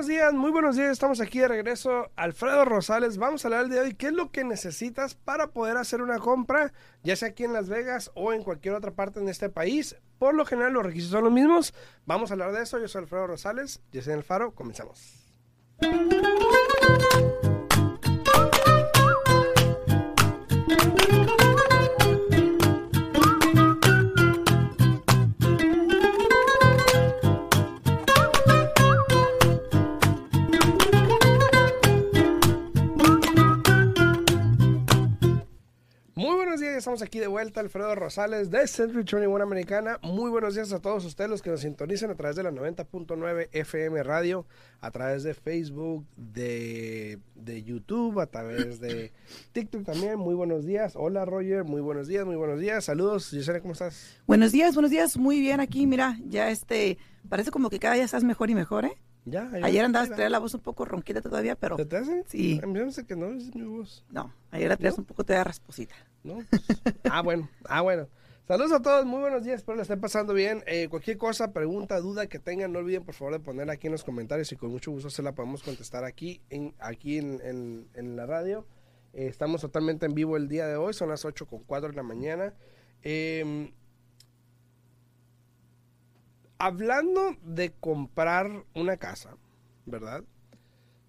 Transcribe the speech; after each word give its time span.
buenos 0.00 0.16
días, 0.16 0.32
muy 0.32 0.50
buenos 0.50 0.76
días. 0.76 0.92
Estamos 0.92 1.20
aquí 1.20 1.40
de 1.40 1.48
regreso. 1.48 2.10
Alfredo 2.16 2.64
Rosales, 2.64 3.18
vamos 3.18 3.44
a 3.44 3.48
hablar 3.48 3.64
el 3.64 3.70
día 3.70 3.80
de 3.80 3.88
hoy. 3.88 3.94
¿Qué 3.94 4.06
es 4.06 4.14
lo 4.14 4.30
que 4.30 4.44
necesitas 4.44 5.14
para 5.14 5.48
poder 5.48 5.76
hacer 5.76 6.00
una 6.00 6.18
compra, 6.18 6.72
ya 7.02 7.16
sea 7.16 7.28
aquí 7.28 7.44
en 7.44 7.52
Las 7.52 7.68
Vegas 7.68 8.10
o 8.14 8.32
en 8.32 8.42
cualquier 8.42 8.72
otra 8.72 8.92
parte 8.92 9.20
en 9.20 9.28
este 9.28 9.50
país? 9.50 9.96
Por 10.18 10.34
lo 10.34 10.46
general, 10.46 10.72
los 10.72 10.86
requisitos 10.86 11.12
son 11.12 11.24
los 11.24 11.32
mismos. 11.34 11.74
Vamos 12.06 12.30
a 12.30 12.32
hablar 12.34 12.52
de 12.52 12.62
eso. 12.62 12.78
Yo 12.78 12.88
soy 12.88 13.02
Alfredo 13.02 13.26
Rosales, 13.26 13.82
yo 13.92 14.00
soy 14.00 14.14
El 14.14 14.22
Faro. 14.22 14.54
Comenzamos. 14.54 15.20
Estamos 36.80 37.02
aquí 37.02 37.18
de 37.18 37.26
vuelta, 37.26 37.60
Alfredo 37.60 37.94
Rosales 37.94 38.50
de 38.50 38.66
Century 38.66 39.04
21 39.04 39.42
Americana. 39.42 39.98
Muy 40.02 40.30
buenos 40.30 40.54
días 40.54 40.72
a 40.72 40.80
todos 40.80 41.04
ustedes 41.04 41.28
los 41.28 41.42
que 41.42 41.50
nos 41.50 41.60
sintonizan 41.60 42.10
a 42.10 42.14
través 42.14 42.36
de 42.36 42.42
la 42.42 42.50
90.9 42.50 43.50
FM 43.52 44.02
Radio, 44.02 44.46
a 44.80 44.90
través 44.90 45.22
de 45.22 45.34
Facebook, 45.34 46.06
de, 46.16 47.18
de, 47.34 47.62
YouTube, 47.62 48.18
a 48.18 48.26
través 48.28 48.80
de 48.80 49.12
TikTok 49.52 49.84
también. 49.84 50.18
Muy 50.18 50.34
buenos 50.34 50.64
días. 50.64 50.94
Hola 50.96 51.26
Roger, 51.26 51.64
muy 51.64 51.82
buenos 51.82 52.08
días, 52.08 52.24
muy 52.24 52.36
buenos 52.36 52.58
días. 52.58 52.82
Saludos, 52.82 53.28
Gisela, 53.28 53.60
¿cómo 53.60 53.74
estás? 53.74 54.18
Buenos 54.26 54.50
días, 54.50 54.72
buenos 54.72 54.90
días. 54.90 55.18
Muy 55.18 55.38
bien 55.38 55.60
aquí, 55.60 55.86
mira, 55.86 56.18
ya 56.24 56.48
este, 56.48 56.96
parece 57.28 57.50
como 57.50 57.68
que 57.68 57.78
cada 57.78 57.96
día 57.96 58.04
estás 58.04 58.24
mejor 58.24 58.48
y 58.48 58.54
mejor, 58.54 58.86
¿eh? 58.86 58.96
Ya, 59.30 59.48
ayer 59.62 59.84
andabas 59.84 60.10
traer 60.10 60.30
la 60.30 60.38
voz 60.38 60.54
un 60.54 60.60
poco 60.60 60.84
ronquita 60.84 61.20
todavía, 61.20 61.54
pero. 61.54 61.76
¿Te, 61.76 61.96
hace? 61.96 62.24
Sí. 62.26 62.60
A 62.62 62.66
mí 62.66 62.80
me 62.80 63.04
que 63.04 63.16
no, 63.16 63.28
es 63.28 63.54
mi 63.54 63.62
voz. 63.62 64.04
No, 64.10 64.32
ayer 64.50 64.68
la 64.68 64.76
traías 64.76 64.98
un 64.98 65.04
poco 65.04 65.24
te 65.24 65.34
da 65.34 65.44
rasposita. 65.44 65.94
No, 66.24 66.34
pues, 66.50 66.62
ah, 67.10 67.22
bueno, 67.22 67.48
ah, 67.64 67.80
bueno. 67.80 68.08
Saludos 68.46 68.72
a 68.72 68.82
todos, 68.82 69.06
muy 69.06 69.20
buenos 69.20 69.44
días, 69.44 69.60
espero 69.60 69.76
les 69.76 69.84
estén 69.84 70.00
pasando 70.00 70.34
bien. 70.34 70.64
Eh, 70.66 70.88
cualquier 70.90 71.16
cosa, 71.16 71.52
pregunta, 71.52 72.00
duda 72.00 72.26
que 72.26 72.40
tengan, 72.40 72.72
no 72.72 72.80
olviden 72.80 73.04
por 73.04 73.14
favor 73.14 73.34
de 73.34 73.38
ponerla 73.38 73.74
aquí 73.74 73.86
en 73.86 73.92
los 73.92 74.02
comentarios 74.02 74.50
y 74.50 74.56
con 74.56 74.72
mucho 74.72 74.90
gusto 74.90 75.08
se 75.08 75.22
la 75.22 75.36
podemos 75.36 75.62
contestar 75.62 76.04
aquí 76.04 76.42
en, 76.50 76.74
aquí 76.80 77.18
en, 77.18 77.86
en, 77.94 78.16
la 78.16 78.26
radio. 78.26 78.66
Eh, 79.12 79.28
estamos 79.28 79.60
totalmente 79.60 80.06
en 80.06 80.14
vivo 80.14 80.36
el 80.36 80.48
día 80.48 80.66
de 80.66 80.74
hoy, 80.74 80.94
son 80.94 81.10
las 81.10 81.24
8 81.24 81.46
con 81.46 81.60
4 81.60 81.90
de 81.90 81.94
la 81.94 82.02
mañana. 82.02 82.52
Eh, 83.02 83.72
hablando 86.60 87.36
de 87.42 87.72
comprar 87.72 88.66
una 88.74 88.98
casa, 88.98 89.36
¿verdad? 89.86 90.22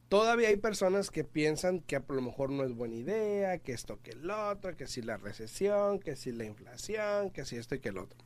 Todavía 0.07 0.47
hay 0.47 0.55
personas 0.55 1.11
que 1.11 1.25
piensan 1.25 1.81
que 1.81 1.97
a 1.97 2.03
lo 2.07 2.21
mejor 2.21 2.51
no 2.51 2.63
es 2.63 2.73
buena 2.73 2.95
idea, 2.95 3.57
que 3.59 3.73
esto 3.73 3.99
que 4.01 4.11
el 4.11 4.29
otro, 4.31 4.75
que 4.77 4.87
si 4.87 5.01
la 5.01 5.17
recesión, 5.17 5.99
que 5.99 6.15
si 6.15 6.31
la 6.31 6.45
inflación, 6.45 7.31
que 7.31 7.43
si 7.43 7.57
esto 7.57 7.75
y 7.75 7.79
que 7.79 7.89
el 7.89 7.97
otro. 7.97 8.17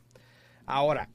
Ahora, 0.68 1.10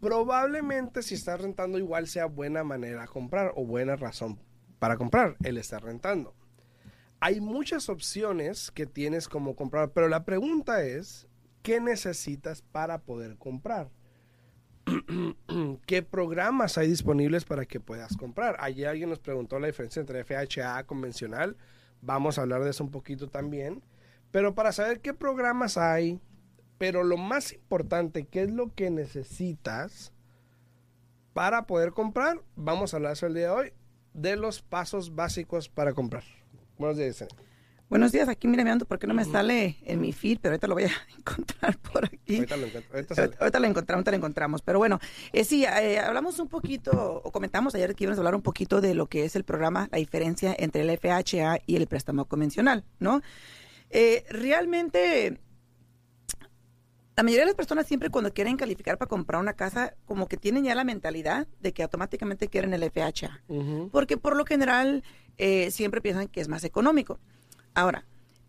probablemente 0.00 1.02
si 1.02 1.14
estás 1.14 1.40
rentando 1.40 1.78
igual 1.78 2.08
sea 2.08 2.26
buena 2.26 2.62
manera 2.62 3.06
comprar 3.06 3.52
o 3.56 3.64
buena 3.64 3.96
razón 3.96 4.38
para 4.78 4.98
comprar 4.98 5.36
el 5.44 5.56
estar 5.56 5.82
rentando. 5.82 6.34
Hay 7.20 7.40
muchas 7.40 7.88
opciones 7.88 8.70
que 8.70 8.84
tienes 8.84 9.28
como 9.28 9.56
comprar, 9.56 9.92
pero 9.92 10.08
la 10.08 10.24
pregunta 10.24 10.84
es, 10.84 11.26
¿qué 11.62 11.80
necesitas 11.80 12.60
para 12.60 12.98
poder 12.98 13.38
comprar? 13.38 13.90
qué 15.86 16.02
programas 16.02 16.78
hay 16.78 16.88
disponibles 16.88 17.44
para 17.44 17.64
que 17.66 17.80
puedas 17.80 18.16
comprar. 18.16 18.56
Ayer 18.60 18.88
alguien 18.88 19.10
nos 19.10 19.18
preguntó 19.18 19.58
la 19.58 19.66
diferencia 19.68 20.00
entre 20.00 20.24
FHA 20.24 20.84
convencional. 20.84 21.56
Vamos 22.00 22.38
a 22.38 22.42
hablar 22.42 22.64
de 22.64 22.70
eso 22.70 22.84
un 22.84 22.90
poquito 22.90 23.28
también. 23.28 23.82
Pero 24.30 24.54
para 24.54 24.72
saber 24.72 25.00
qué 25.00 25.12
programas 25.14 25.76
hay, 25.76 26.20
pero 26.78 27.04
lo 27.04 27.16
más 27.16 27.52
importante, 27.52 28.24
qué 28.24 28.42
es 28.42 28.50
lo 28.50 28.74
que 28.74 28.90
necesitas 28.90 30.12
para 31.32 31.66
poder 31.66 31.92
comprar, 31.92 32.42
vamos 32.56 32.92
a 32.92 32.96
hablar 32.96 33.16
el 33.22 33.34
día 33.34 33.44
de 33.44 33.50
hoy, 33.50 33.72
de 34.14 34.36
los 34.36 34.62
pasos 34.62 35.14
básicos 35.14 35.68
para 35.68 35.94
comprar. 35.94 36.24
Buenos 36.78 36.98
días. 36.98 37.24
Buenos 37.92 38.10
días, 38.10 38.26
aquí 38.30 38.48
mira, 38.48 38.64
mirando 38.64 38.86
porque 38.86 39.06
no 39.06 39.12
me 39.12 39.22
sale 39.26 39.76
en 39.84 40.00
mi 40.00 40.14
feed, 40.14 40.38
pero 40.40 40.52
ahorita 40.54 40.66
lo 40.66 40.72
voy 40.72 40.84
a 40.84 40.90
encontrar 41.18 41.76
por 41.76 42.06
aquí. 42.06 42.36
Ahorita 42.36 42.56
lo, 42.56 42.66
encuentro, 42.66 42.98
ahorita, 43.38 43.60
lo 43.60 43.66
encontramos, 43.66 43.98
ahorita 43.98 44.10
lo 44.12 44.16
encontramos. 44.16 44.62
Pero 44.62 44.78
bueno, 44.78 44.98
eh, 45.34 45.44
sí, 45.44 45.66
eh, 45.66 45.98
hablamos 45.98 46.38
un 46.38 46.48
poquito, 46.48 47.20
o 47.22 47.30
comentamos 47.30 47.74
ayer 47.74 47.94
que 47.94 48.04
íbamos 48.04 48.16
a 48.16 48.22
hablar 48.22 48.34
un 48.34 48.40
poquito 48.40 48.80
de 48.80 48.94
lo 48.94 49.08
que 49.08 49.26
es 49.26 49.36
el 49.36 49.44
programa, 49.44 49.90
la 49.92 49.98
diferencia 49.98 50.56
entre 50.58 50.80
el 50.80 50.98
FHA 50.98 51.58
y 51.66 51.76
el 51.76 51.86
préstamo 51.86 52.24
convencional, 52.24 52.82
¿no? 52.98 53.20
Eh, 53.90 54.24
realmente, 54.30 55.38
la 57.14 57.22
mayoría 57.22 57.42
de 57.42 57.48
las 57.48 57.56
personas 57.56 57.86
siempre 57.86 58.08
cuando 58.08 58.32
quieren 58.32 58.56
calificar 58.56 58.96
para 58.96 59.10
comprar 59.10 59.38
una 59.38 59.52
casa, 59.52 59.96
como 60.06 60.28
que 60.28 60.38
tienen 60.38 60.64
ya 60.64 60.74
la 60.74 60.84
mentalidad 60.84 61.46
de 61.60 61.74
que 61.74 61.82
automáticamente 61.82 62.48
quieren 62.48 62.72
el 62.72 62.90
FHA. 62.90 63.42
Porque 63.90 64.16
por 64.16 64.34
lo 64.34 64.46
general 64.46 65.04
siempre 65.68 66.00
piensan 66.00 66.28
que 66.28 66.40
es 66.40 66.48
más 66.48 66.64
económico. 66.64 67.18
Ahora, 67.74 68.04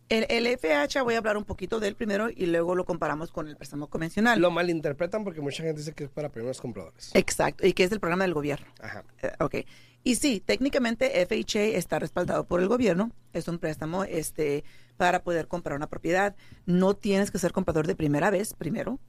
el, 0.10 0.26
el, 0.30 0.58
FHA 0.58 1.02
voy 1.02 1.16
a 1.16 1.18
hablar 1.18 1.38
un 1.38 1.46
poquito 1.46 1.80
del 1.80 1.96
primero 1.96 2.30
y 2.30 2.46
luego 2.46 2.76
lo 2.76 2.86
comparamos 2.86 3.32
con 3.32 3.48
el 3.48 3.56
préstamo 3.56 3.88
convencional. 3.88 4.40
Lo 4.40 4.52
malinterpretan 4.52 5.24
porque 5.24 5.42
mucha 5.42 5.64
gente 5.64 5.80
dice 5.80 5.94
que 5.94 6.04
es 6.06 6.10
para 6.10 6.30
primeros 6.30 6.62
compradores. 6.62 7.12
Exacto, 7.14 7.66
y 7.66 7.74
que 7.74 7.84
es 7.84 7.92
el 7.92 8.00
programa 8.00 8.26
del 8.26 8.34
gobierno. 8.34 8.68
Ajá. 8.82 9.04
Eh, 9.22 9.32
ok. 9.40 9.56
Y 10.04 10.16
sí, 10.16 10.42
técnicamente 10.46 11.26
FHA 11.26 11.78
está 11.78 11.98
respaldado 11.98 12.46
por 12.46 12.60
el 12.60 12.68
gobierno. 12.68 13.12
Es 13.32 13.48
un 13.48 13.58
préstamo 13.58 14.04
este, 14.04 14.66
para 14.98 15.24
poder 15.24 15.48
comprar 15.48 15.78
una 15.78 15.88
propiedad. 15.88 16.36
No 16.66 16.94
tienes 16.94 17.32
que 17.32 17.40
ser 17.40 17.54
comprador 17.54 17.88
de 17.88 17.96
primera 17.96 18.30
vez, 18.30 18.54
primero. 18.54 19.00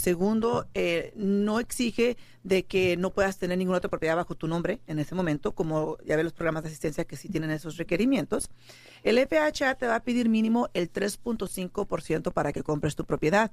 Segundo, 0.00 0.66
eh, 0.72 1.12
no 1.14 1.60
exige 1.60 2.16
de 2.42 2.64
que 2.64 2.96
no 2.96 3.10
puedas 3.10 3.36
tener 3.36 3.58
ninguna 3.58 3.76
otra 3.76 3.90
propiedad 3.90 4.16
bajo 4.16 4.34
tu 4.34 4.48
nombre 4.48 4.80
en 4.86 4.98
ese 4.98 5.14
momento, 5.14 5.52
como 5.54 5.98
ya 6.06 6.16
ves 6.16 6.24
los 6.24 6.32
programas 6.32 6.62
de 6.62 6.70
asistencia 6.70 7.04
que 7.04 7.18
sí 7.18 7.28
tienen 7.28 7.50
esos 7.50 7.76
requerimientos. 7.76 8.48
El 9.02 9.18
FHA 9.18 9.74
te 9.74 9.86
va 9.86 9.96
a 9.96 10.02
pedir 10.02 10.30
mínimo 10.30 10.70
el 10.72 10.90
3.5% 10.90 12.32
para 12.32 12.54
que 12.54 12.62
compres 12.62 12.96
tu 12.96 13.04
propiedad. 13.04 13.52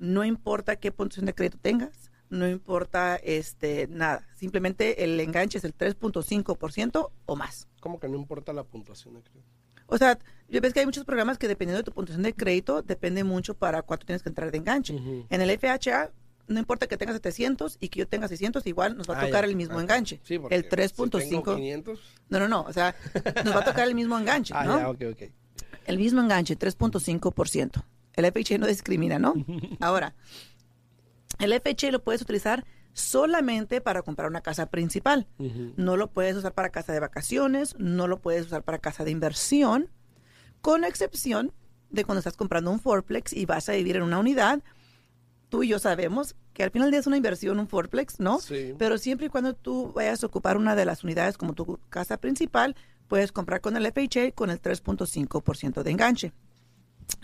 No 0.00 0.24
importa 0.24 0.74
qué 0.74 0.90
puntuación 0.90 1.26
de 1.26 1.34
crédito 1.34 1.58
tengas, 1.62 2.10
no 2.30 2.48
importa 2.48 3.14
este 3.14 3.86
nada, 3.86 4.26
simplemente 4.34 5.04
el 5.04 5.20
enganche 5.20 5.58
es 5.58 5.64
el 5.64 5.72
3.5% 5.72 7.10
o 7.26 7.36
más. 7.36 7.68
¿Cómo 7.78 8.00
que 8.00 8.08
no 8.08 8.16
importa 8.16 8.52
la 8.52 8.64
puntuación 8.64 9.14
de 9.14 9.22
crédito? 9.22 9.55
O 9.86 9.98
sea, 9.98 10.18
yo 10.48 10.60
ves 10.60 10.72
que 10.72 10.80
hay 10.80 10.86
muchos 10.86 11.04
programas 11.04 11.38
que 11.38 11.48
dependiendo 11.48 11.78
de 11.78 11.84
tu 11.84 11.92
puntuación 11.92 12.22
de 12.22 12.32
crédito, 12.32 12.82
depende 12.82 13.24
mucho 13.24 13.54
para 13.54 13.82
cuánto 13.82 14.06
tienes 14.06 14.22
que 14.22 14.28
entrar 14.28 14.50
de 14.50 14.58
enganche. 14.58 14.96
En 15.28 15.40
el 15.40 15.58
FHA, 15.58 16.12
no 16.48 16.58
importa 16.60 16.86
que 16.86 16.96
tengas 16.96 17.16
700 17.16 17.78
y 17.80 17.88
que 17.88 18.00
yo 18.00 18.08
tenga 18.08 18.28
600, 18.28 18.66
igual 18.66 18.96
nos 18.96 19.10
va 19.10 19.16
a 19.16 19.22
ah, 19.22 19.26
tocar 19.26 19.44
el 19.44 19.56
mismo 19.56 19.80
enganche. 19.80 20.20
Sí, 20.22 20.34
el 20.50 20.68
3.5. 20.68 21.98
no, 22.28 22.38
no, 22.38 22.48
no, 22.48 22.62
o 22.62 22.72
sea, 22.72 22.94
nos 23.44 23.54
va 23.54 23.60
a 23.60 23.64
tocar 23.64 23.88
el 23.88 23.94
mismo 23.94 24.18
enganche, 24.18 24.54
ah, 24.56 24.64
¿no? 24.64 24.78
Ya, 24.78 24.90
ok, 24.90 25.02
ok. 25.12 25.30
El 25.86 25.98
mismo 25.98 26.20
enganche, 26.20 26.56
3.5%. 26.58 27.82
El 28.14 28.32
FHA 28.32 28.58
no 28.58 28.66
discrimina, 28.66 29.18
¿no? 29.18 29.34
Ahora, 29.80 30.14
el 31.38 31.52
FHA 31.52 31.90
lo 31.90 32.02
puedes 32.02 32.22
utilizar 32.22 32.64
solamente 32.96 33.82
para 33.82 34.00
comprar 34.02 34.28
una 34.28 34.40
casa 34.40 34.66
principal. 34.66 35.28
No 35.76 35.96
lo 35.96 36.10
puedes 36.10 36.34
usar 36.34 36.54
para 36.54 36.70
casa 36.70 36.94
de 36.94 37.00
vacaciones, 37.00 37.76
no 37.78 38.08
lo 38.08 38.20
puedes 38.20 38.46
usar 38.46 38.62
para 38.62 38.78
casa 38.78 39.04
de 39.04 39.10
inversión, 39.10 39.90
con 40.62 40.82
excepción 40.82 41.52
de 41.90 42.04
cuando 42.04 42.20
estás 42.20 42.36
comprando 42.36 42.70
un 42.70 42.80
fourplex 42.80 43.34
y 43.34 43.44
vas 43.44 43.68
a 43.68 43.72
vivir 43.72 43.96
en 43.96 44.02
una 44.02 44.18
unidad. 44.18 44.62
Tú 45.50 45.62
y 45.62 45.68
yo 45.68 45.78
sabemos 45.78 46.34
que 46.54 46.64
al 46.64 46.70
final 46.70 46.86
del 46.86 46.92
día 46.92 47.00
es 47.00 47.06
una 47.06 47.18
inversión, 47.18 47.60
un 47.60 47.68
fourplex, 47.68 48.18
¿no? 48.18 48.40
Sí. 48.40 48.74
Pero 48.78 48.96
siempre 48.96 49.26
y 49.26 49.28
cuando 49.28 49.54
tú 49.54 49.92
vayas 49.94 50.22
a 50.22 50.26
ocupar 50.26 50.56
una 50.56 50.74
de 50.74 50.86
las 50.86 51.04
unidades 51.04 51.36
como 51.36 51.52
tu 51.52 51.78
casa 51.90 52.16
principal, 52.16 52.74
puedes 53.08 53.30
comprar 53.30 53.60
con 53.60 53.76
el 53.76 53.86
FHA 53.86 54.32
con 54.32 54.48
el 54.48 54.60
3.5% 54.60 55.82
de 55.82 55.90
enganche. 55.90 56.32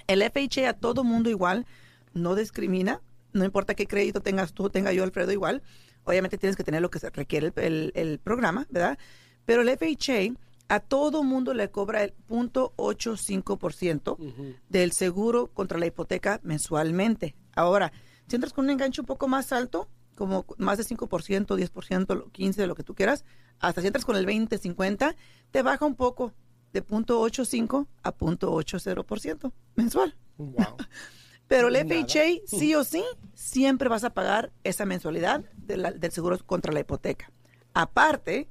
El 0.06 0.22
FHA 0.22 0.68
a 0.68 0.72
todo 0.74 1.02
mundo 1.02 1.30
igual 1.30 1.66
no 2.12 2.34
discrimina, 2.34 3.00
no 3.32 3.44
importa 3.44 3.74
qué 3.74 3.86
crédito 3.86 4.20
tengas 4.20 4.52
tú, 4.52 4.70
tenga 4.70 4.92
yo, 4.92 5.04
Alfredo, 5.04 5.32
igual. 5.32 5.62
Obviamente 6.04 6.38
tienes 6.38 6.56
que 6.56 6.64
tener 6.64 6.82
lo 6.82 6.90
que 6.90 6.98
se 6.98 7.10
requiere 7.10 7.52
el, 7.56 8.20
programa, 8.22 8.66
¿verdad? 8.70 8.98
Pero 9.44 9.62
el 9.62 9.76
FHA 9.76 10.34
a 10.68 10.80
todo 10.80 11.22
mundo 11.22 11.54
le 11.54 11.70
cobra 11.70 12.02
el 12.02 12.14
0.85% 12.28 14.56
del 14.68 14.92
seguro 14.92 15.48
contra 15.48 15.78
la 15.78 15.86
hipoteca 15.86 16.40
mensualmente. 16.42 17.36
Ahora, 17.54 17.92
si 18.26 18.36
entras 18.36 18.52
con 18.52 18.64
un 18.64 18.70
enganche 18.70 19.00
un 19.00 19.06
poco 19.06 19.28
más 19.28 19.52
alto, 19.52 19.88
como 20.16 20.44
más 20.58 20.78
de 20.78 20.84
5%, 20.84 21.46
10%, 21.46 22.32
15%, 22.32 22.54
de 22.54 22.66
lo 22.66 22.74
que 22.74 22.82
tú 22.82 22.94
quieras, 22.94 23.24
hasta 23.60 23.80
si 23.80 23.86
entras 23.86 24.04
con 24.04 24.16
el 24.16 24.26
20, 24.26 24.58
50, 24.58 25.14
te 25.50 25.62
baja 25.62 25.84
un 25.84 25.94
poco 25.94 26.32
de 26.72 26.84
0.85 26.84 27.86
a 28.02 28.16
0.80% 28.16 29.52
mensual. 29.74 30.16
Wow. 30.38 30.76
Pero 31.48 31.68
el 31.68 31.76
FHA, 31.76 32.24
sí 32.46 32.74
o 32.74 32.84
sí, 32.84 33.02
siempre 33.34 33.88
vas 33.88 34.04
a 34.04 34.10
pagar 34.14 34.52
esa 34.64 34.86
mensualidad 34.86 35.44
del 35.56 36.12
seguro 36.12 36.38
contra 36.46 36.72
la 36.72 36.80
hipoteca. 36.80 37.30
Aparte, 37.74 38.48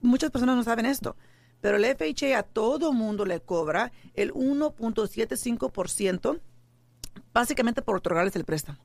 muchas 0.00 0.30
personas 0.30 0.56
no 0.56 0.64
saben 0.64 0.86
esto, 0.86 1.16
pero 1.60 1.76
el 1.76 1.84
FHA 1.84 2.38
a 2.38 2.42
todo 2.42 2.92
mundo 2.92 3.24
le 3.26 3.40
cobra 3.40 3.92
el 4.14 4.32
1.75% 4.34 6.40
básicamente 7.32 7.82
por 7.82 7.96
otorgarles 7.96 8.36
el 8.36 8.44
préstamo. 8.44 8.78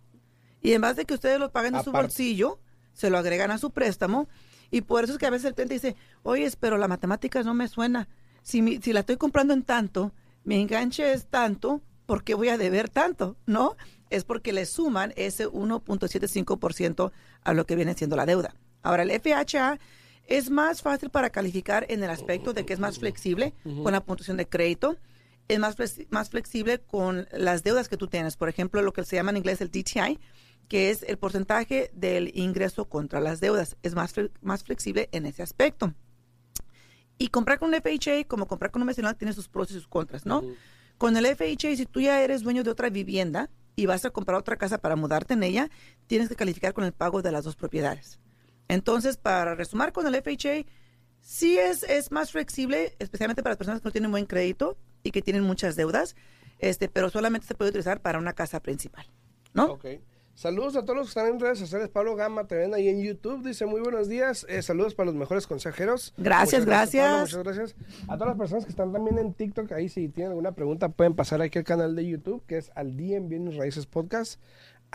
Y 0.61 0.73
en 0.73 0.81
vez 0.81 0.95
de 0.95 1.05
que 1.05 1.13
ustedes 1.13 1.39
lo 1.39 1.51
paguen 1.51 1.73
de 1.73 1.79
su 1.83 1.91
bolsillo, 2.03 2.59
se 2.93 3.09
lo 3.09 3.17
agregan 3.17 3.51
a 3.51 3.57
su 3.57 3.71
préstamo. 3.71 4.27
Y 4.71 4.81
por 4.81 5.03
eso 5.03 5.13
es 5.13 5.19
que 5.19 5.27
a 5.27 5.29
veces 5.29 5.45
el 5.45 5.53
cliente 5.53 5.75
dice, 5.75 5.95
oye, 6.23 6.49
pero 6.59 6.77
la 6.77 6.87
matemática 6.87 7.43
no 7.43 7.53
me 7.53 7.67
suena. 7.67 8.07
Si, 8.41 8.61
mi- 8.61 8.77
si 8.81 8.93
la 8.93 9.01
estoy 9.01 9.17
comprando 9.17 9.53
en 9.53 9.63
tanto, 9.63 10.11
mi 10.43 10.59
enganche 10.59 11.11
es 11.13 11.27
tanto, 11.27 11.81
¿por 12.05 12.23
qué 12.23 12.33
voy 12.33 12.49
a 12.49 12.57
deber 12.57 12.89
tanto? 12.89 13.37
¿No? 13.45 13.75
Es 14.09 14.23
porque 14.23 14.53
le 14.53 14.65
suman 14.65 15.13
ese 15.15 15.47
1.75% 15.47 17.11
a 17.43 17.53
lo 17.53 17.65
que 17.65 17.75
viene 17.75 17.93
siendo 17.93 18.15
la 18.15 18.25
deuda. 18.25 18.55
Ahora, 18.83 19.03
el 19.03 19.11
FHA 19.11 19.79
es 20.27 20.49
más 20.49 20.81
fácil 20.81 21.09
para 21.09 21.29
calificar 21.29 21.85
en 21.89 22.03
el 22.03 22.09
aspecto 22.09 22.53
de 22.53 22.65
que 22.65 22.73
es 22.73 22.79
más 22.79 22.99
flexible 22.99 23.53
con 23.83 23.91
la 23.91 24.01
puntuación 24.01 24.37
de 24.37 24.47
crédito 24.47 24.97
es 25.47 25.59
más, 25.59 25.75
más 26.09 26.29
flexible 26.29 26.79
con 26.79 27.27
las 27.31 27.63
deudas 27.63 27.87
que 27.87 27.97
tú 27.97 28.07
tienes. 28.07 28.37
Por 28.37 28.49
ejemplo, 28.49 28.81
lo 28.81 28.93
que 28.93 29.03
se 29.03 29.15
llama 29.15 29.31
en 29.31 29.37
inglés 29.37 29.61
el 29.61 29.69
DTI, 29.69 30.19
que 30.67 30.89
es 30.89 31.03
el 31.03 31.17
porcentaje 31.17 31.91
del 31.93 32.31
ingreso 32.35 32.85
contra 32.85 33.19
las 33.19 33.39
deudas. 33.39 33.77
Es 33.83 33.93
más, 33.95 34.13
más 34.41 34.63
flexible 34.63 35.09
en 35.11 35.25
ese 35.25 35.43
aspecto. 35.43 35.93
Y 37.17 37.29
comprar 37.29 37.59
con 37.59 37.73
un 37.73 37.79
FHA, 37.79 38.25
como 38.27 38.47
comprar 38.47 38.71
con 38.71 38.81
un 38.81 38.87
nacional, 38.87 39.15
tiene 39.15 39.33
sus 39.33 39.47
pros 39.47 39.69
y 39.71 39.73
sus 39.73 39.87
contras, 39.87 40.25
¿no? 40.25 40.43
Con 40.97 41.17
el 41.17 41.25
FHA, 41.25 41.75
si 41.75 41.85
tú 41.85 42.01
ya 42.01 42.21
eres 42.21 42.41
dueño 42.41 42.63
de 42.63 42.71
otra 42.71 42.89
vivienda 42.89 43.49
y 43.75 43.85
vas 43.85 44.05
a 44.05 44.09
comprar 44.09 44.37
otra 44.37 44.57
casa 44.57 44.77
para 44.77 44.95
mudarte 44.95 45.33
en 45.33 45.43
ella, 45.43 45.69
tienes 46.07 46.29
que 46.29 46.35
calificar 46.35 46.73
con 46.73 46.83
el 46.83 46.93
pago 46.93 47.21
de 47.21 47.31
las 47.31 47.43
dos 47.43 47.55
propiedades. 47.55 48.19
Entonces, 48.67 49.17
para 49.17 49.55
resumir 49.55 49.91
con 49.91 50.07
el 50.07 50.15
FHA, 50.15 50.65
sí 51.19 51.57
es, 51.57 51.83
es 51.83 52.11
más 52.11 52.31
flexible, 52.31 52.95
especialmente 52.99 53.43
para 53.43 53.51
las 53.51 53.57
personas 53.57 53.81
que 53.81 53.87
no 53.87 53.91
tienen 53.91 54.11
buen 54.11 54.25
crédito 54.25 54.77
y 55.03 55.11
que 55.11 55.21
tienen 55.21 55.43
muchas 55.43 55.75
deudas, 55.75 56.15
este, 56.59 56.87
pero 56.87 57.09
solamente 57.09 57.47
se 57.47 57.55
puede 57.55 57.69
utilizar 57.69 58.01
para 58.01 58.17
una 58.17 58.33
casa 58.33 58.61
principal, 58.61 59.05
¿no? 59.53 59.79
Saludos 60.35 60.75
a 60.75 60.81
todos 60.81 60.97
los 60.97 61.07
que 61.07 61.19
están 61.19 61.33
en 61.33 61.39
redes 61.39 61.59
sociales. 61.59 61.87
Pablo 61.87 62.13
Gama, 62.17 62.45
te 62.45 62.55
ven 62.55 62.73
ahí 62.73 62.89
en 62.89 63.01
YouTube. 63.01 63.41
Dice 63.41 63.65
muy 63.65 63.79
buenos 63.79 64.09
días. 64.09 64.45
Eh, 64.49 64.61
saludos 64.61 64.93
para 64.93 65.05
los 65.05 65.15
mejores 65.15 65.47
consejeros. 65.47 66.13
Gracias, 66.17 66.65
Muchas 66.65 66.65
gracias. 66.65 67.05
Pablo, 67.05 67.21
muchas 67.21 67.43
gracias. 67.43 67.75
A 68.09 68.17
todas 68.17 68.27
las 68.27 68.37
personas 68.37 68.65
que 68.65 68.71
están 68.71 68.91
también 68.91 69.17
en 69.17 69.33
TikTok, 69.33 69.71
ahí 69.71 69.87
si 69.87 70.09
tienen 70.09 70.31
alguna 70.31 70.51
pregunta 70.51 70.89
pueden 70.89 71.15
pasar 71.15 71.41
aquí 71.41 71.57
al 71.57 71.63
canal 71.63 71.95
de 71.95 72.05
YouTube, 72.05 72.43
que 72.47 72.57
es 72.57 72.69
Al 72.75 72.97
Día 72.97 73.15
en 73.15 73.29
Bienes 73.29 73.55
Raíces 73.55 73.85
Podcast. 73.85 74.41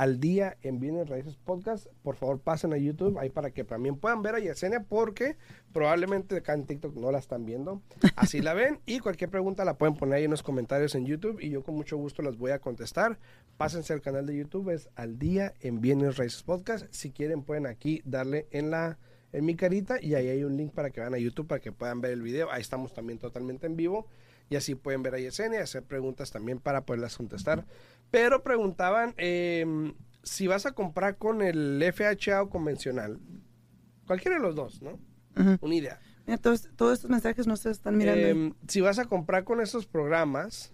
Al 0.00 0.18
Día 0.18 0.56
en 0.62 0.80
Bienes 0.80 1.10
Raíces 1.10 1.36
Podcast. 1.36 1.86
Por 2.02 2.16
favor, 2.16 2.40
pasen 2.40 2.72
a 2.72 2.78
YouTube 2.78 3.18
ahí 3.18 3.28
para 3.28 3.50
que 3.50 3.64
también 3.64 3.96
puedan 3.96 4.22
ver 4.22 4.34
a 4.34 4.38
Yesenia, 4.38 4.82
porque 4.84 5.36
probablemente 5.74 6.38
acá 6.38 6.54
en 6.54 6.64
TikTok 6.64 6.96
no 6.96 7.12
la 7.12 7.18
están 7.18 7.44
viendo. 7.44 7.82
Así 8.16 8.40
la 8.40 8.54
ven 8.54 8.80
y 8.86 9.00
cualquier 9.00 9.28
pregunta 9.28 9.62
la 9.62 9.76
pueden 9.76 9.96
poner 9.96 10.14
ahí 10.14 10.24
en 10.24 10.30
los 10.30 10.42
comentarios 10.42 10.94
en 10.94 11.04
YouTube 11.04 11.38
y 11.38 11.50
yo 11.50 11.62
con 11.62 11.74
mucho 11.74 11.98
gusto 11.98 12.22
las 12.22 12.38
voy 12.38 12.52
a 12.52 12.60
contestar. 12.60 13.18
Pásense 13.58 13.92
al 13.92 14.00
canal 14.00 14.24
de 14.24 14.38
YouTube, 14.38 14.70
es 14.70 14.88
Al 14.94 15.18
Día 15.18 15.52
en 15.60 15.82
Bienes 15.82 16.16
Raíces 16.16 16.44
Podcast. 16.44 16.86
Si 16.90 17.10
quieren 17.10 17.42
pueden 17.42 17.66
aquí 17.66 18.00
darle 18.06 18.46
en 18.52 18.70
la 18.70 18.96
en 19.34 19.44
mi 19.44 19.54
carita 19.54 19.98
y 20.00 20.14
ahí 20.14 20.28
hay 20.28 20.44
un 20.44 20.56
link 20.56 20.72
para 20.72 20.88
que 20.88 21.00
vayan 21.00 21.14
a 21.14 21.18
YouTube 21.18 21.46
para 21.46 21.60
que 21.60 21.72
puedan 21.72 22.00
ver 22.00 22.12
el 22.12 22.22
video. 22.22 22.50
Ahí 22.50 22.62
estamos 22.62 22.94
también 22.94 23.18
totalmente 23.18 23.66
en 23.66 23.76
vivo 23.76 24.06
y 24.50 24.56
así 24.56 24.74
pueden 24.74 25.02
ver 25.02 25.14
a 25.14 25.18
Yesenia 25.18 25.60
y 25.60 25.62
hacer 25.62 25.84
preguntas 25.84 26.30
también 26.32 26.58
para 26.58 26.84
poderlas 26.84 27.16
contestar. 27.16 27.64
Pero 28.10 28.42
preguntaban 28.42 29.14
eh, 29.16 29.64
si 30.24 30.48
vas 30.48 30.66
a 30.66 30.72
comprar 30.72 31.16
con 31.16 31.40
el 31.40 31.80
FHA 31.94 32.42
o 32.42 32.50
convencional. 32.50 33.20
Cualquiera 34.06 34.36
de 34.38 34.42
los 34.42 34.56
dos, 34.56 34.82
¿no? 34.82 34.98
Una 35.60 35.74
idea. 35.74 36.00
Mira, 36.26 36.36
todos, 36.38 36.68
todos 36.76 36.94
estos 36.94 37.10
mensajes 37.10 37.46
no 37.46 37.56
se 37.56 37.70
están 37.70 37.96
mirando. 37.96 38.26
Eh, 38.26 38.52
si 38.66 38.80
vas 38.80 38.98
a 38.98 39.04
comprar 39.04 39.44
con 39.44 39.60
estos 39.60 39.86
programas, 39.86 40.72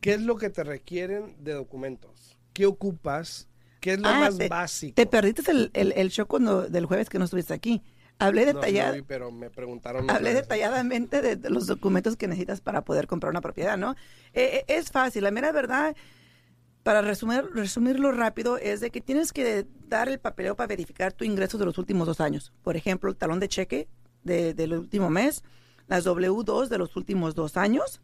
¿qué 0.00 0.14
es 0.14 0.22
lo 0.22 0.36
que 0.36 0.48
te 0.50 0.62
requieren 0.62 1.34
de 1.42 1.52
documentos? 1.52 2.38
¿Qué 2.52 2.66
ocupas? 2.66 3.48
¿Qué 3.80 3.94
es 3.94 4.00
lo 4.00 4.08
Ah, 4.08 4.20
más 4.20 4.38
te- 4.38 4.48
básico? 4.48 4.94
Te 4.94 5.06
perdiste 5.06 5.50
el, 5.50 5.70
el, 5.74 5.92
el 5.96 6.10
show 6.10 6.26
cuando, 6.28 6.68
del 6.68 6.86
jueves 6.86 7.08
que 7.10 7.18
no 7.18 7.24
estuviste 7.24 7.52
aquí. 7.54 7.82
Hablé, 8.18 8.46
No, 8.52 8.60
detallada- 8.60 8.88
no 8.90 8.94
vi, 8.94 9.02
pero 9.02 9.30
me 9.30 9.50
preguntaron. 9.50 10.02
hablé 10.10 10.14
otra 10.30 10.32
vez. 10.32 10.34
detalladamente 10.42 11.20
de, 11.22 11.36
de 11.36 11.50
los 11.50 11.66
documentos 11.66 12.16
que 12.16 12.28
necesitas 12.28 12.60
para 12.60 12.82
poder 12.84 13.06
comprar 13.06 13.30
una 13.30 13.40
propiedad, 13.40 13.76
¿no? 13.76 13.92
Eh, 14.32 14.62
eh, 14.62 14.64
es 14.68 14.90
fácil, 14.90 15.24
la 15.24 15.30
mera 15.30 15.50
verdad, 15.52 15.96
para 16.82 17.02
resumir, 17.02 17.44
resumirlo 17.54 18.12
rápido, 18.12 18.56
es 18.58 18.80
de 18.80 18.90
que 18.90 19.00
tienes 19.00 19.32
que 19.32 19.66
dar 19.88 20.08
el 20.08 20.18
papeleo 20.20 20.54
para 20.54 20.66
verificar 20.68 21.12
tu 21.12 21.24
ingreso 21.24 21.58
de 21.58 21.64
los 21.64 21.76
últimos 21.78 22.06
dos 22.06 22.20
años. 22.20 22.52
Por 22.62 22.76
ejemplo, 22.76 23.10
el 23.10 23.16
talón 23.16 23.40
de 23.40 23.48
cheque 23.48 23.88
de- 24.22 24.54
del 24.54 24.74
último 24.74 25.10
mes, 25.10 25.42
las 25.86 26.04
W2 26.06 26.68
de 26.68 26.78
los 26.78 26.96
últimos 26.96 27.34
dos 27.34 27.56
años. 27.56 28.00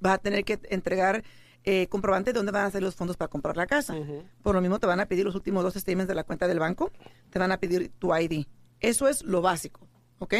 Vas 0.00 0.14
a 0.14 0.18
tener 0.18 0.44
que 0.44 0.58
entregar 0.70 1.22
eh, 1.64 1.88
comprobante 1.88 2.32
de 2.32 2.38
dónde 2.38 2.52
van 2.52 2.64
a 2.64 2.70
salir 2.70 2.84
los 2.86 2.94
fondos 2.96 3.18
para 3.18 3.28
comprar 3.28 3.54
la 3.54 3.66
casa. 3.66 3.94
Por 4.42 4.54
lo 4.54 4.62
mismo 4.62 4.78
te 4.78 4.86
van 4.86 4.98
a 4.98 5.04
pedir 5.06 5.26
los 5.26 5.34
últimos 5.34 5.62
dos 5.62 5.74
statements 5.74 6.08
de 6.08 6.14
la 6.14 6.24
cuenta 6.24 6.48
del 6.48 6.58
banco, 6.58 6.90
te 7.28 7.38
van 7.38 7.52
a 7.52 7.58
pedir 7.58 7.92
tu 7.98 8.14
ID. 8.16 8.46
Eso 8.80 9.08
es 9.08 9.22
lo 9.22 9.42
básico, 9.42 9.86
¿ok? 10.18 10.34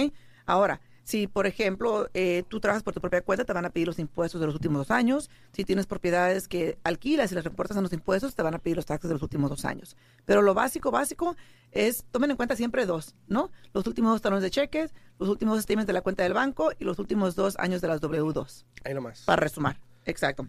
Ahora, 0.47 0.81
si 1.05 1.27
por 1.27 1.47
ejemplo 1.47 2.09
eh, 2.15 2.45
tú 2.49 2.61
trabajas 2.61 2.83
por 2.83 2.95
tu 2.95 3.01
propia 3.01 3.21
cuenta, 3.23 3.45
te 3.45 3.53
van 3.53 3.65
a 3.65 3.71
pedir 3.71 3.89
los 3.89 3.99
impuestos 3.99 4.41
de 4.41 4.47
los 4.47 4.55
últimos 4.55 4.79
dos 4.79 4.91
años. 4.91 5.29
Si 5.53 5.65
tienes 5.65 5.87
propiedades 5.87 6.47
que 6.47 6.79
alquilas 6.85 7.33
y 7.33 7.35
las 7.35 7.43
reportas 7.43 7.77
en 7.77 7.83
los 7.83 7.93
impuestos, 7.93 8.35
te 8.35 8.43
van 8.43 8.55
a 8.55 8.59
pedir 8.59 8.77
los 8.77 8.87
taxes 8.87 9.09
de 9.09 9.15
los 9.15 9.23
últimos 9.23 9.51
dos 9.51 9.65
años. 9.65 9.97
Pero 10.25 10.41
lo 10.43 10.55
básico, 10.55 10.91
básico 10.91 11.37
es, 11.73 12.05
tomen 12.13 12.31
en 12.31 12.37
cuenta 12.37 12.55
siempre 12.55 12.87
dos, 12.87 13.17
¿no? 13.27 13.51
Los 13.73 13.87
últimos 13.87 14.13
dos 14.13 14.23
talones 14.23 14.43
de 14.45 14.51
cheques, 14.51 14.95
los 15.19 15.29
últimos 15.29 15.57
dos 15.57 15.65
statements 15.65 15.87
de 15.89 15.93
la 15.95 16.03
cuenta 16.03 16.23
del 16.23 16.33
banco 16.33 16.71
y 16.79 16.85
los 16.85 16.99
últimos 16.99 17.35
dos 17.35 17.57
años 17.59 17.81
de 17.81 17.89
las 17.89 18.01
W2 18.01 18.65
Ahí 18.85 18.95
nomás. 18.95 19.23
para 19.23 19.41
resumar. 19.41 19.81
Exacto. 20.05 20.47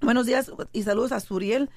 Buenos 0.00 0.26
días 0.26 0.52
y 0.72 0.84
saludos 0.84 1.10
a 1.10 1.18
Suriel. 1.18 1.70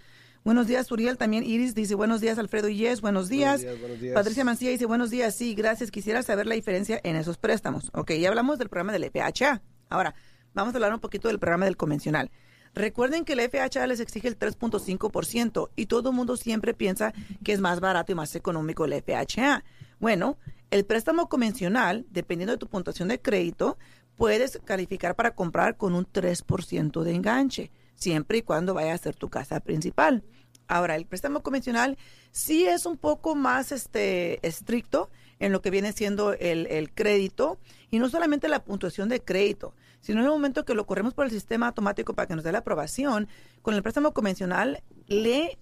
Buenos 0.43 0.65
días, 0.65 0.87
Suriel. 0.87 1.17
También 1.17 1.43
Iris 1.43 1.75
dice 1.75 1.93
buenos 1.93 2.19
días, 2.19 2.39
Alfredo 2.39 2.67
Yes. 2.67 3.01
Buenos 3.01 3.29
días. 3.29 3.61
Buenos 3.61 3.61
días, 3.61 3.79
buenos 3.79 4.01
días. 4.01 4.13
Patricia 4.15 4.43
Mancilla 4.43 4.71
dice 4.71 4.85
buenos 4.87 5.11
días. 5.11 5.35
Sí, 5.35 5.53
gracias. 5.53 5.91
Quisiera 5.91 6.23
saber 6.23 6.47
la 6.47 6.55
diferencia 6.55 6.99
en 7.03 7.15
esos 7.15 7.37
préstamos. 7.37 7.91
Ok, 7.93 8.13
ya 8.13 8.29
hablamos 8.29 8.57
del 8.57 8.69
programa 8.69 8.91
del 8.91 9.05
FHA. 9.11 9.61
Ahora, 9.89 10.15
vamos 10.53 10.73
a 10.73 10.77
hablar 10.77 10.93
un 10.93 10.99
poquito 10.99 11.27
del 11.27 11.37
programa 11.37 11.65
del 11.65 11.77
convencional. 11.77 12.31
Recuerden 12.73 13.23
que 13.23 13.33
el 13.33 13.41
FHA 13.41 13.85
les 13.85 13.99
exige 13.99 14.27
el 14.27 14.39
3.5% 14.39 15.69
y 15.75 15.85
todo 15.85 16.09
el 16.09 16.15
mundo 16.15 16.37
siempre 16.37 16.73
piensa 16.73 17.13
que 17.43 17.53
es 17.53 17.59
más 17.59 17.79
barato 17.79 18.11
y 18.11 18.15
más 18.15 18.35
económico 18.35 18.85
el 18.85 18.93
FHA. 18.93 19.63
Bueno, 19.99 20.37
el 20.71 20.85
préstamo 20.85 21.29
convencional, 21.29 22.05
dependiendo 22.09 22.53
de 22.53 22.57
tu 22.57 22.67
puntuación 22.67 23.09
de 23.09 23.21
crédito, 23.21 23.77
puedes 24.15 24.59
calificar 24.63 25.15
para 25.15 25.35
comprar 25.35 25.77
con 25.77 25.93
un 25.93 26.05
3% 26.05 27.03
de 27.03 27.13
enganche, 27.13 27.71
siempre 28.01 28.39
y 28.39 28.41
cuando 28.41 28.73
vaya 28.73 28.93
a 28.93 28.97
ser 28.97 29.15
tu 29.15 29.29
casa 29.29 29.59
principal. 29.59 30.23
Ahora, 30.67 30.95
el 30.95 31.05
préstamo 31.05 31.43
convencional 31.43 31.97
sí 32.31 32.65
es 32.65 32.85
un 32.85 32.97
poco 32.97 33.35
más 33.35 33.71
este, 33.71 34.45
estricto 34.45 35.09
en 35.39 35.51
lo 35.51 35.61
que 35.61 35.69
viene 35.69 35.91
siendo 35.91 36.33
el, 36.33 36.67
el 36.67 36.91
crédito 36.91 37.59
y 37.89 37.99
no 37.99 38.09
solamente 38.09 38.47
la 38.47 38.63
puntuación 38.63 39.09
de 39.09 39.21
crédito, 39.21 39.73
sino 39.99 40.19
en 40.19 40.25
el 40.25 40.31
momento 40.31 40.65
que 40.65 40.73
lo 40.73 40.85
corremos 40.85 41.13
por 41.13 41.25
el 41.25 41.31
sistema 41.31 41.67
automático 41.67 42.13
para 42.13 42.27
que 42.27 42.35
nos 42.35 42.43
dé 42.43 42.51
la 42.51 42.59
aprobación, 42.59 43.27
con 43.61 43.75
el 43.75 43.83
préstamo 43.83 44.13
convencional 44.13 44.83
lee 45.07 45.57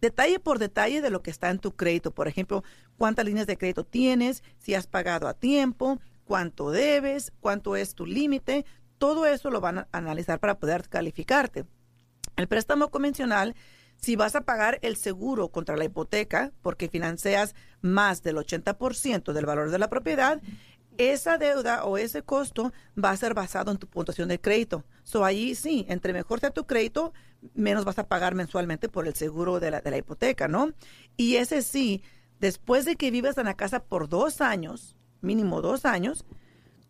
detalle 0.00 0.38
por 0.38 0.58
detalle 0.58 1.00
de 1.00 1.10
lo 1.10 1.22
que 1.22 1.30
está 1.30 1.50
en 1.50 1.58
tu 1.58 1.74
crédito. 1.74 2.12
Por 2.12 2.28
ejemplo, 2.28 2.62
cuántas 2.96 3.24
líneas 3.24 3.46
de 3.46 3.56
crédito 3.56 3.84
tienes, 3.84 4.42
si 4.58 4.74
has 4.74 4.86
pagado 4.86 5.26
a 5.26 5.34
tiempo, 5.34 5.98
cuánto 6.24 6.70
debes, 6.70 7.32
cuánto 7.40 7.76
es 7.76 7.94
tu 7.94 8.06
límite. 8.06 8.64
Todo 8.98 9.26
eso 9.26 9.50
lo 9.50 9.60
van 9.60 9.78
a 9.78 9.88
analizar 9.92 10.40
para 10.40 10.58
poder 10.58 10.88
calificarte. 10.88 11.64
El 12.36 12.48
préstamo 12.48 12.90
convencional, 12.90 13.54
si 13.96 14.16
vas 14.16 14.36
a 14.36 14.42
pagar 14.42 14.78
el 14.82 14.96
seguro 14.96 15.48
contra 15.48 15.76
la 15.76 15.84
hipoteca, 15.84 16.52
porque 16.62 16.88
financias 16.88 17.54
más 17.80 18.22
del 18.22 18.36
80% 18.36 19.32
del 19.32 19.46
valor 19.46 19.70
de 19.70 19.78
la 19.78 19.88
propiedad, 19.88 20.40
esa 20.98 21.38
deuda 21.38 21.84
o 21.84 21.96
ese 21.96 22.22
costo 22.22 22.72
va 23.02 23.10
a 23.10 23.16
ser 23.16 23.32
basado 23.32 23.70
en 23.70 23.78
tu 23.78 23.86
puntuación 23.86 24.28
de 24.28 24.40
crédito. 24.40 24.84
So, 25.04 25.24
allí 25.24 25.54
sí, 25.54 25.86
entre 25.88 26.12
mejor 26.12 26.40
sea 26.40 26.50
tu 26.50 26.66
crédito, 26.66 27.12
menos 27.54 27.84
vas 27.84 27.98
a 27.98 28.08
pagar 28.08 28.34
mensualmente 28.34 28.88
por 28.88 29.06
el 29.06 29.14
seguro 29.14 29.60
de 29.60 29.70
la, 29.70 29.80
de 29.80 29.90
la 29.90 29.98
hipoteca, 29.98 30.48
¿no? 30.48 30.72
Y 31.16 31.36
ese 31.36 31.62
sí, 31.62 32.02
después 32.40 32.84
de 32.84 32.96
que 32.96 33.12
vivas 33.12 33.38
en 33.38 33.46
la 33.46 33.54
casa 33.54 33.84
por 33.84 34.08
dos 34.08 34.40
años, 34.40 34.96
mínimo 35.20 35.62
dos 35.62 35.84
años, 35.84 36.24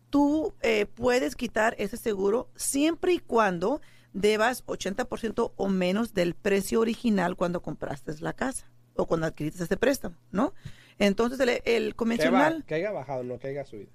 tú 0.09 0.53
eh, 0.61 0.85
puedes 0.85 1.35
quitar 1.35 1.75
ese 1.77 1.97
seguro 1.97 2.49
siempre 2.55 3.13
y 3.13 3.19
cuando 3.19 3.81
debas 4.13 4.65
80% 4.65 5.53
o 5.55 5.67
menos 5.69 6.13
del 6.13 6.33
precio 6.33 6.79
original 6.79 7.35
cuando 7.35 7.61
compraste 7.61 8.13
la 8.21 8.33
casa 8.33 8.65
o 8.95 9.05
cuando 9.05 9.27
adquiriste 9.27 9.63
ese 9.63 9.77
préstamo, 9.77 10.15
¿no? 10.31 10.53
Entonces 10.97 11.39
el, 11.39 11.49
el 11.49 11.61
Que, 11.63 11.87
va- 11.89 11.95
convencional, 11.95 12.63
que 12.65 12.75
haya 12.75 12.91
bajado, 12.91 13.23
no 13.23 13.37
que 13.39 13.47
haya 13.49 13.65
subido. 13.65 13.91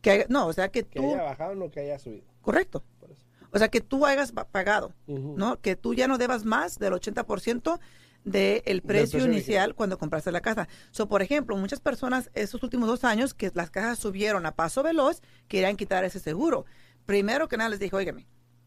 que 0.00 0.10
haga- 0.10 0.26
no, 0.28 0.46
o 0.46 0.52
sea 0.52 0.68
que 0.70 0.82
Que 0.84 0.98
tú, 1.00 1.12
haya 1.14 1.22
bajado, 1.22 1.54
no 1.54 1.70
que 1.70 1.80
haya 1.80 1.98
subido. 1.98 2.24
correcto, 2.40 2.82
Por 2.98 3.10
eso. 3.12 3.24
o 3.52 3.58
sea 3.58 3.68
que 3.68 3.80
tú 3.80 4.06
hayas 4.06 4.32
pa- 4.32 4.48
pagado. 4.48 4.94
¿no? 5.06 5.60
Que 5.60 5.76
tú 5.76 5.94
ya 5.94 6.08
no 6.08 6.18
debas 6.18 6.44
más 6.44 6.78
del 6.78 6.94
80% 6.94 7.78
del 8.24 8.82
precio 8.82 9.18
precio 9.18 9.24
inicial 9.24 9.74
cuando 9.74 9.98
compraste 9.98 10.30
la 10.30 10.40
casa. 10.40 10.68
So, 10.90 11.08
por 11.08 11.22
ejemplo, 11.22 11.56
muchas 11.56 11.80
personas 11.80 12.30
estos 12.34 12.62
últimos 12.62 12.88
dos 12.88 13.04
años 13.04 13.34
que 13.34 13.50
las 13.54 13.70
casas 13.70 13.98
subieron 13.98 14.46
a 14.46 14.54
paso 14.54 14.82
veloz, 14.82 15.22
querían 15.48 15.76
quitar 15.76 16.04
ese 16.04 16.20
seguro. 16.20 16.64
Primero 17.06 17.48
que 17.48 17.56
nada 17.56 17.70
les 17.70 17.80
dije, 17.80 17.96
óigame, 17.96 18.26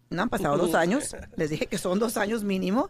no 0.10 0.24
han 0.24 0.30
pasado 0.30 0.58
dos 0.58 0.76
años, 0.76 1.16
les 1.36 1.50
dije 1.50 1.68
que 1.68 1.78
son 1.78 2.00
dos 2.00 2.18
años 2.18 2.44
mínimo. 2.44 2.90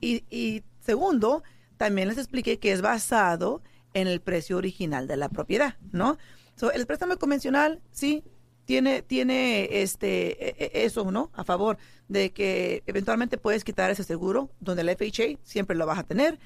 Y, 0.00 0.24
y 0.30 0.62
segundo, 0.80 1.42
también 1.76 2.08
les 2.08 2.18
expliqué 2.18 2.58
que 2.58 2.72
es 2.72 2.82
basado 2.82 3.62
en 3.94 4.08
el 4.08 4.20
precio 4.20 4.56
original 4.56 5.06
de 5.06 5.16
la 5.16 5.28
propiedad, 5.28 5.76
¿no? 5.92 6.18
So, 6.54 6.72
el 6.72 6.86
préstamo 6.86 7.16
convencional, 7.18 7.82
sí, 7.90 8.24
tiene, 8.66 9.00
tiene 9.00 9.80
este, 9.82 10.48
e- 10.48 10.56
e- 10.58 10.84
eso, 10.84 11.10
¿no? 11.10 11.30
A 11.32 11.44
favor 11.44 11.78
de 12.08 12.32
que 12.32 12.82
eventualmente 12.86 13.38
puedes 13.38 13.64
quitar 13.64 13.90
ese 13.90 14.04
seguro, 14.04 14.50
donde 14.60 14.82
el 14.82 14.90
FHA 14.90 15.38
siempre 15.42 15.76
lo 15.76 15.86
vas 15.86 15.98
a 15.98 16.02
tener. 16.02 16.38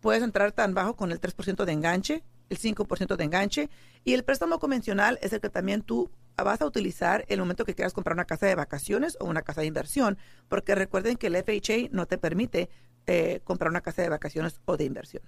Puedes 0.00 0.22
entrar 0.22 0.52
tan 0.52 0.74
bajo 0.74 0.96
con 0.96 1.10
el 1.12 1.20
3% 1.20 1.64
de 1.64 1.72
enganche, 1.72 2.22
el 2.50 2.58
5% 2.58 3.16
de 3.16 3.24
enganche. 3.24 3.70
Y 4.04 4.12
el 4.12 4.24
préstamo 4.24 4.58
convencional 4.58 5.18
es 5.22 5.32
el 5.32 5.40
que 5.40 5.48
también 5.48 5.82
tú 5.82 6.10
vas 6.36 6.60
a 6.60 6.66
utilizar 6.66 7.24
el 7.28 7.40
momento 7.40 7.64
que 7.64 7.74
quieras 7.74 7.94
comprar 7.94 8.14
una 8.14 8.24
casa 8.24 8.46
de 8.46 8.54
vacaciones 8.54 9.16
o 9.20 9.24
una 9.24 9.42
casa 9.42 9.60
de 9.60 9.68
inversión, 9.68 10.18
porque 10.48 10.74
recuerden 10.74 11.16
que 11.16 11.28
el 11.28 11.36
FHA 11.36 11.88
no 11.90 12.06
te 12.06 12.18
permite 12.18 12.68
eh, 13.06 13.40
comprar 13.44 13.70
una 13.70 13.80
casa 13.80 14.02
de 14.02 14.08
vacaciones 14.08 14.60
o 14.64 14.76
de 14.76 14.84
inversión. 14.84 15.22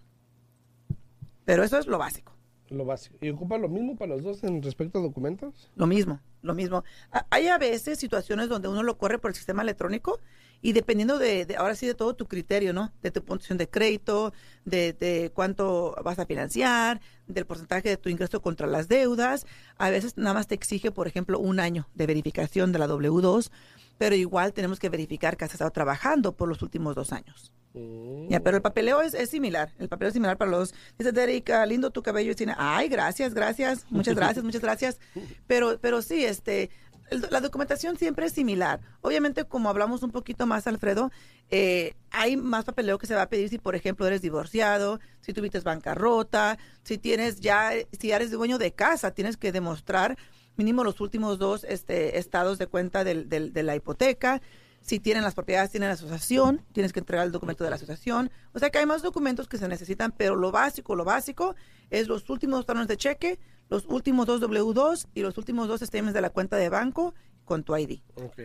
Pero 1.44 1.62
eso 1.64 1.78
es 1.78 1.86
lo 1.86 1.98
básico. 1.98 2.39
Lo 2.70 2.84
básico. 2.84 3.16
¿Y 3.20 3.30
ocupa 3.30 3.58
lo 3.58 3.68
mismo 3.68 3.96
para 3.96 4.14
los 4.14 4.22
dos 4.22 4.44
en 4.44 4.62
respecto 4.62 4.98
a 5.00 5.02
documentos? 5.02 5.68
Lo 5.74 5.86
mismo, 5.88 6.20
lo 6.42 6.54
mismo. 6.54 6.84
Hay 7.30 7.48
a 7.48 7.58
veces 7.58 7.98
situaciones 7.98 8.48
donde 8.48 8.68
uno 8.68 8.82
lo 8.84 8.96
corre 8.96 9.18
por 9.18 9.32
el 9.32 9.34
sistema 9.34 9.62
electrónico 9.62 10.20
y 10.62 10.72
dependiendo 10.72 11.18
de, 11.18 11.46
de- 11.46 11.56
ahora 11.56 11.74
sí, 11.74 11.86
de 11.86 11.94
todo 11.94 12.14
tu 12.14 12.26
criterio, 12.26 12.72
¿no? 12.72 12.92
De 13.02 13.10
tu 13.10 13.24
puntuación 13.24 13.58
de 13.58 13.68
crédito, 13.68 14.32
de, 14.64 14.92
de 14.92 15.32
cuánto 15.34 15.96
vas 16.04 16.18
a 16.20 16.26
financiar, 16.26 17.00
del 17.26 17.44
porcentaje 17.44 17.88
de 17.88 17.96
tu 17.96 18.08
ingreso 18.08 18.40
contra 18.40 18.68
las 18.68 18.86
deudas. 18.86 19.46
A 19.76 19.90
veces 19.90 20.16
nada 20.16 20.34
más 20.34 20.46
te 20.46 20.54
exige, 20.54 20.92
por 20.92 21.08
ejemplo, 21.08 21.40
un 21.40 21.58
año 21.58 21.88
de 21.94 22.06
verificación 22.06 22.70
de 22.72 22.78
la 22.78 22.86
W2, 22.86 23.50
pero 23.98 24.14
igual 24.14 24.52
tenemos 24.52 24.78
que 24.78 24.90
verificar 24.90 25.36
que 25.36 25.44
has 25.44 25.52
estado 25.52 25.70
trabajando 25.72 26.36
por 26.36 26.48
los 26.48 26.62
últimos 26.62 26.94
dos 26.94 27.12
años. 27.12 27.52
Mm. 27.74 28.28
Ya, 28.28 28.40
pero 28.40 28.56
el 28.56 28.62
papeleo 28.62 29.00
es, 29.02 29.14
es 29.14 29.30
similar. 29.30 29.72
El 29.78 29.88
papeleo 29.88 30.08
es 30.08 30.14
similar 30.14 30.36
para 30.36 30.50
los. 30.50 30.74
Dice 30.98 31.12
Derek, 31.12 31.50
lindo 31.66 31.90
tu 31.90 32.02
cabello. 32.02 32.32
Y 32.32 32.34
tiene, 32.34 32.54
Ay, 32.58 32.88
gracias, 32.88 33.32
gracias. 33.34 33.86
Muchas 33.90 34.14
gracias, 34.14 34.44
muchas 34.44 34.60
gracias. 34.62 34.98
Pero, 35.46 35.78
pero 35.80 36.02
sí, 36.02 36.24
este. 36.24 36.70
el- 37.10 37.26
La 37.30 37.40
documentación 37.40 37.96
siempre 37.96 38.26
es 38.26 38.32
similar. 38.32 38.80
Obviamente, 39.02 39.44
como 39.44 39.68
hablamos 39.68 40.02
un 40.02 40.10
poquito 40.10 40.46
más, 40.46 40.66
Alfredo, 40.66 41.10
eh, 41.50 41.94
hay 42.10 42.36
más 42.36 42.64
papeleo 42.64 42.98
que 42.98 43.06
se 43.06 43.14
va 43.14 43.22
a 43.22 43.28
pedir 43.28 43.48
si, 43.48 43.58
por 43.58 43.74
ejemplo, 43.76 44.06
eres 44.06 44.20
divorciado, 44.22 45.00
si 45.20 45.32
tuviste 45.32 45.58
bancarrota, 45.60 46.58
si 46.84 46.98
tienes 46.98 47.40
ya, 47.40 47.70
si 47.98 48.08
ya 48.08 48.16
eres 48.16 48.30
dueño 48.32 48.58
de 48.58 48.72
casa, 48.72 49.10
tienes 49.12 49.36
que 49.36 49.50
demostrar 49.52 50.16
mínimo 50.56 50.84
los 50.84 51.00
últimos 51.00 51.38
dos 51.38 51.64
este, 51.68 52.18
estados 52.18 52.58
de 52.58 52.66
cuenta 52.66 53.02
del- 53.04 53.28
del- 53.28 53.52
de 53.52 53.62
la 53.62 53.74
hipoteca. 53.76 54.40
Si 54.80 54.98
tienen 54.98 55.22
las 55.22 55.34
propiedades, 55.34 55.70
tienen 55.70 55.88
la 55.88 55.94
asociación, 55.94 56.64
tienes 56.72 56.92
que 56.92 57.00
entregar 57.00 57.26
el 57.26 57.32
documento 57.32 57.64
de 57.64 57.70
la 57.70 57.76
asociación. 57.76 58.30
O 58.52 58.58
sea 58.58 58.70
que 58.70 58.78
hay 58.78 58.86
más 58.86 59.02
documentos 59.02 59.48
que 59.48 59.58
se 59.58 59.68
necesitan, 59.68 60.12
pero 60.16 60.36
lo 60.36 60.50
básico, 60.50 60.96
lo 60.96 61.04
básico 61.04 61.54
es 61.90 62.08
los 62.08 62.28
últimos 62.30 62.66
talones 62.66 62.88
de 62.88 62.96
cheque, 62.96 63.38
los 63.68 63.84
últimos 63.86 64.26
dos 64.26 64.40
W2 64.40 65.06
y 65.14 65.20
los 65.20 65.38
últimos 65.38 65.68
dos 65.68 65.80
statements 65.80 66.14
de 66.14 66.20
la 66.20 66.30
cuenta 66.30 66.56
de 66.56 66.68
banco 66.68 67.14
con 67.44 67.62
tu 67.62 67.76
ID. 67.76 68.00
Ok. 68.14 68.40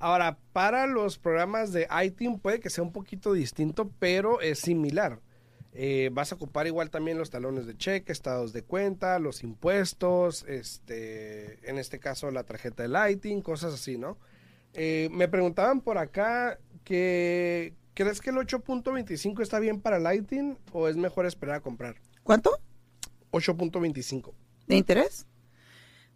Ahora, 0.00 0.38
para 0.52 0.86
los 0.86 1.18
programas 1.18 1.72
de 1.72 1.86
iTeam 2.04 2.38
puede 2.38 2.60
que 2.60 2.70
sea 2.70 2.82
un 2.82 2.92
poquito 2.92 3.32
distinto, 3.32 3.90
pero 3.98 4.40
es 4.40 4.58
similar. 4.58 5.20
Eh, 5.72 6.10
vas 6.12 6.30
a 6.30 6.36
ocupar 6.36 6.68
igual 6.68 6.90
también 6.90 7.18
los 7.18 7.30
talones 7.30 7.66
de 7.66 7.76
cheque, 7.76 8.12
estados 8.12 8.52
de 8.52 8.62
cuenta, 8.62 9.18
los 9.18 9.42
impuestos, 9.42 10.44
este, 10.46 11.68
en 11.68 11.78
este 11.78 11.98
caso 11.98 12.30
la 12.30 12.44
tarjeta 12.44 12.84
de 12.84 12.88
Lighting, 12.88 13.42
cosas 13.42 13.74
así, 13.74 13.98
¿no? 13.98 14.16
Eh, 14.74 15.08
me 15.12 15.28
preguntaban 15.28 15.80
por 15.80 15.98
acá 15.98 16.58
que 16.84 17.74
¿crees 17.94 18.20
que 18.20 18.30
el 18.30 18.36
8.25 18.36 19.40
está 19.40 19.58
bien 19.60 19.80
para 19.80 19.98
Lighting 19.98 20.58
o 20.72 20.88
es 20.88 20.96
mejor 20.96 21.26
esperar 21.26 21.56
a 21.56 21.60
comprar? 21.60 21.96
¿Cuánto? 22.22 22.58
8.25. 23.30 24.32
¿De 24.66 24.76
interés? 24.76 25.26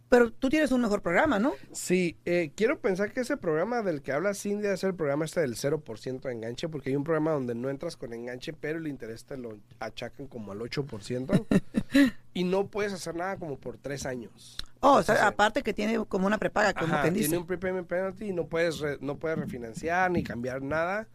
Pero 0.09 0.31
tú 0.31 0.49
tienes 0.49 0.71
un 0.71 0.81
mejor 0.81 1.01
programa, 1.03 1.37
¿no? 1.37 1.53
Sí, 1.71 2.17
eh, 2.25 2.51
quiero 2.55 2.79
pensar 2.79 3.13
que 3.13 3.19
ese 3.21 3.37
programa 3.37 3.83
del 3.83 4.01
que 4.01 4.11
habla 4.11 4.33
Cindy 4.33 4.67
es 4.67 4.83
el 4.83 4.95
programa 4.95 5.25
este 5.25 5.41
del 5.41 5.55
0% 5.55 6.21
de 6.21 6.31
enganche, 6.33 6.67
porque 6.67 6.89
hay 6.89 6.95
un 6.95 7.03
programa 7.03 7.31
donde 7.31 7.53
no 7.53 7.69
entras 7.69 7.95
con 7.95 8.11
enganche, 8.13 8.51
pero 8.53 8.79
el 8.79 8.87
interés 8.87 9.25
te 9.25 9.37
lo 9.37 9.59
achacan 9.79 10.25
como 10.27 10.51
al 10.51 10.59
8%, 10.59 11.45
y 12.33 12.43
no 12.43 12.67
puedes 12.67 12.91
hacer 12.93 13.13
nada 13.15 13.37
como 13.37 13.57
por 13.59 13.77
tres 13.77 14.05
años. 14.07 14.57
Oh, 14.81 14.93
o 14.95 15.03
sea, 15.03 15.27
aparte 15.27 15.61
que 15.61 15.73
tiene 15.73 16.03
como 16.07 16.25
una 16.25 16.37
prepaga, 16.37 16.73
como 16.73 16.93
Ajá, 16.93 17.03
quien 17.03 17.13
dice. 17.13 17.27
tiene 17.27 17.41
un 17.41 17.47
prepayment 17.47 17.87
penalty 17.87 18.29
y 18.29 18.33
no 18.33 18.47
puedes, 18.47 18.79
re- 18.79 18.97
no 19.01 19.17
puedes 19.17 19.37
refinanciar 19.37 20.09
ni 20.09 20.23
cambiar 20.23 20.61
nada 20.61 21.07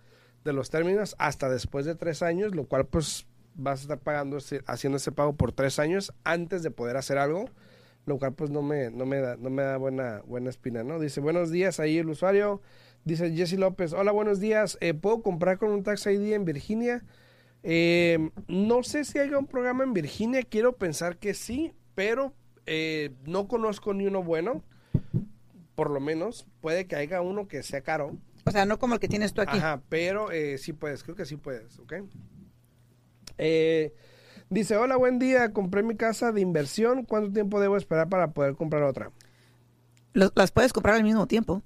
de 0.44 0.52
los 0.52 0.68
términos 0.70 1.16
hasta 1.18 1.48
después 1.48 1.86
de 1.86 1.94
tres 1.94 2.22
años, 2.22 2.54
lo 2.54 2.64
cual 2.66 2.86
pues 2.86 3.26
vas 3.54 3.80
a 3.80 3.82
estar 3.82 3.98
pagando, 3.98 4.38
haciendo 4.66 4.98
ese 4.98 5.12
pago 5.12 5.34
por 5.34 5.52
tres 5.52 5.78
años 5.78 6.12
antes 6.24 6.62
de 6.62 6.70
poder 6.70 6.96
hacer 6.98 7.16
algo, 7.18 7.48
lo 8.06 8.18
cual 8.18 8.34
pues 8.34 8.50
no 8.50 8.62
me, 8.62 8.90
no 8.90 9.06
me 9.06 9.20
da, 9.20 9.37
no 9.37 9.50
me 9.50 9.62
da 9.62 9.76
buena, 9.76 10.23
buena 10.26 10.50
espina, 10.50 10.84
¿no? 10.84 10.99
Dice, 10.99 11.20
buenos 11.20 11.50
días 11.50 11.80
ahí 11.80 11.99
el 11.99 12.08
usuario, 12.08 12.61
dice 13.04 13.34
Jesse 13.34 13.58
López, 13.58 13.92
hola, 13.92 14.12
buenos 14.12 14.40
días, 14.40 14.78
eh, 14.80 14.94
¿puedo 14.94 15.23
comprar 15.23 15.58
con 15.58 15.70
un 15.70 15.82
Tax 15.82 16.06
ID 16.06 16.32
en 16.32 16.44
Virginia? 16.44 17.04
Eh, 17.62 18.30
no 18.46 18.82
sé 18.82 19.04
si 19.04 19.18
haya 19.18 19.38
un 19.38 19.46
programa 19.46 19.84
en 19.84 19.94
Virginia, 19.94 20.42
quiero 20.42 20.76
pensar 20.76 21.16
que 21.16 21.34
sí, 21.34 21.73
pero 21.94 22.34
eh, 22.66 23.12
no 23.26 23.49
conozco 23.49 23.94
ni 23.94 24.06
uno 24.06 24.23
bueno, 24.23 24.62
por 25.75 25.90
lo 25.90 26.00
menos. 26.00 26.46
Puede 26.61 26.87
que 26.87 26.96
haya 26.96 27.20
uno 27.20 27.49
que 27.49 27.62
sea 27.62 27.82
caro. 27.82 28.16
O 28.44 28.50
sea, 28.50 28.66
no 28.66 28.78
como 28.78 28.94
el 28.94 29.00
que 29.00 29.08
tienes 29.08 29.32
tú 29.32 29.40
aquí. 29.40 29.58
Ajá, 29.58 29.82
pero 29.88 30.30
eh, 30.30 30.58
sí 30.58 30.73
puedes, 30.73 31.02
creo 31.02 31.16
que 31.16 31.25
sí 31.25 31.37
puedes, 31.37 31.78
¿ok? 31.78 31.94
Eh, 33.38 33.94
dice, 34.50 34.76
hola, 34.76 34.96
buen 34.96 35.18
día, 35.18 35.52
compré 35.52 35.82
mi 35.82 35.96
casa 35.96 36.32
de 36.32 36.40
inversión, 36.40 37.04
¿cuánto 37.04 37.32
tiempo 37.32 37.60
debo 37.60 37.76
esperar 37.76 38.08
para 38.08 38.32
poder 38.32 38.54
comprar 38.54 38.82
otra? 38.84 39.10
Los- 40.12 40.32
las 40.36 40.52
puedes 40.52 40.72
comprar 40.72 40.94
al 40.96 41.02
mismo 41.02 41.26
tiempo. 41.26 41.62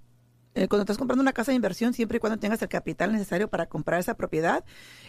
Eh, 0.54 0.66
cuando 0.66 0.82
estás 0.82 0.99
comprando 0.99 1.23
una 1.23 1.35
casa 1.35 1.52
de 1.52 1.56
inversión, 1.56 1.92
siempre 1.92 2.16
y 2.16 2.20
cuando 2.20 2.38
tengas 2.38 2.61
el 2.62 2.68
capital 2.68 3.12
necesario 3.12 3.49
para 3.49 3.66
comprar 3.66 4.00
esa 4.00 4.14
propiedad, 4.14 4.64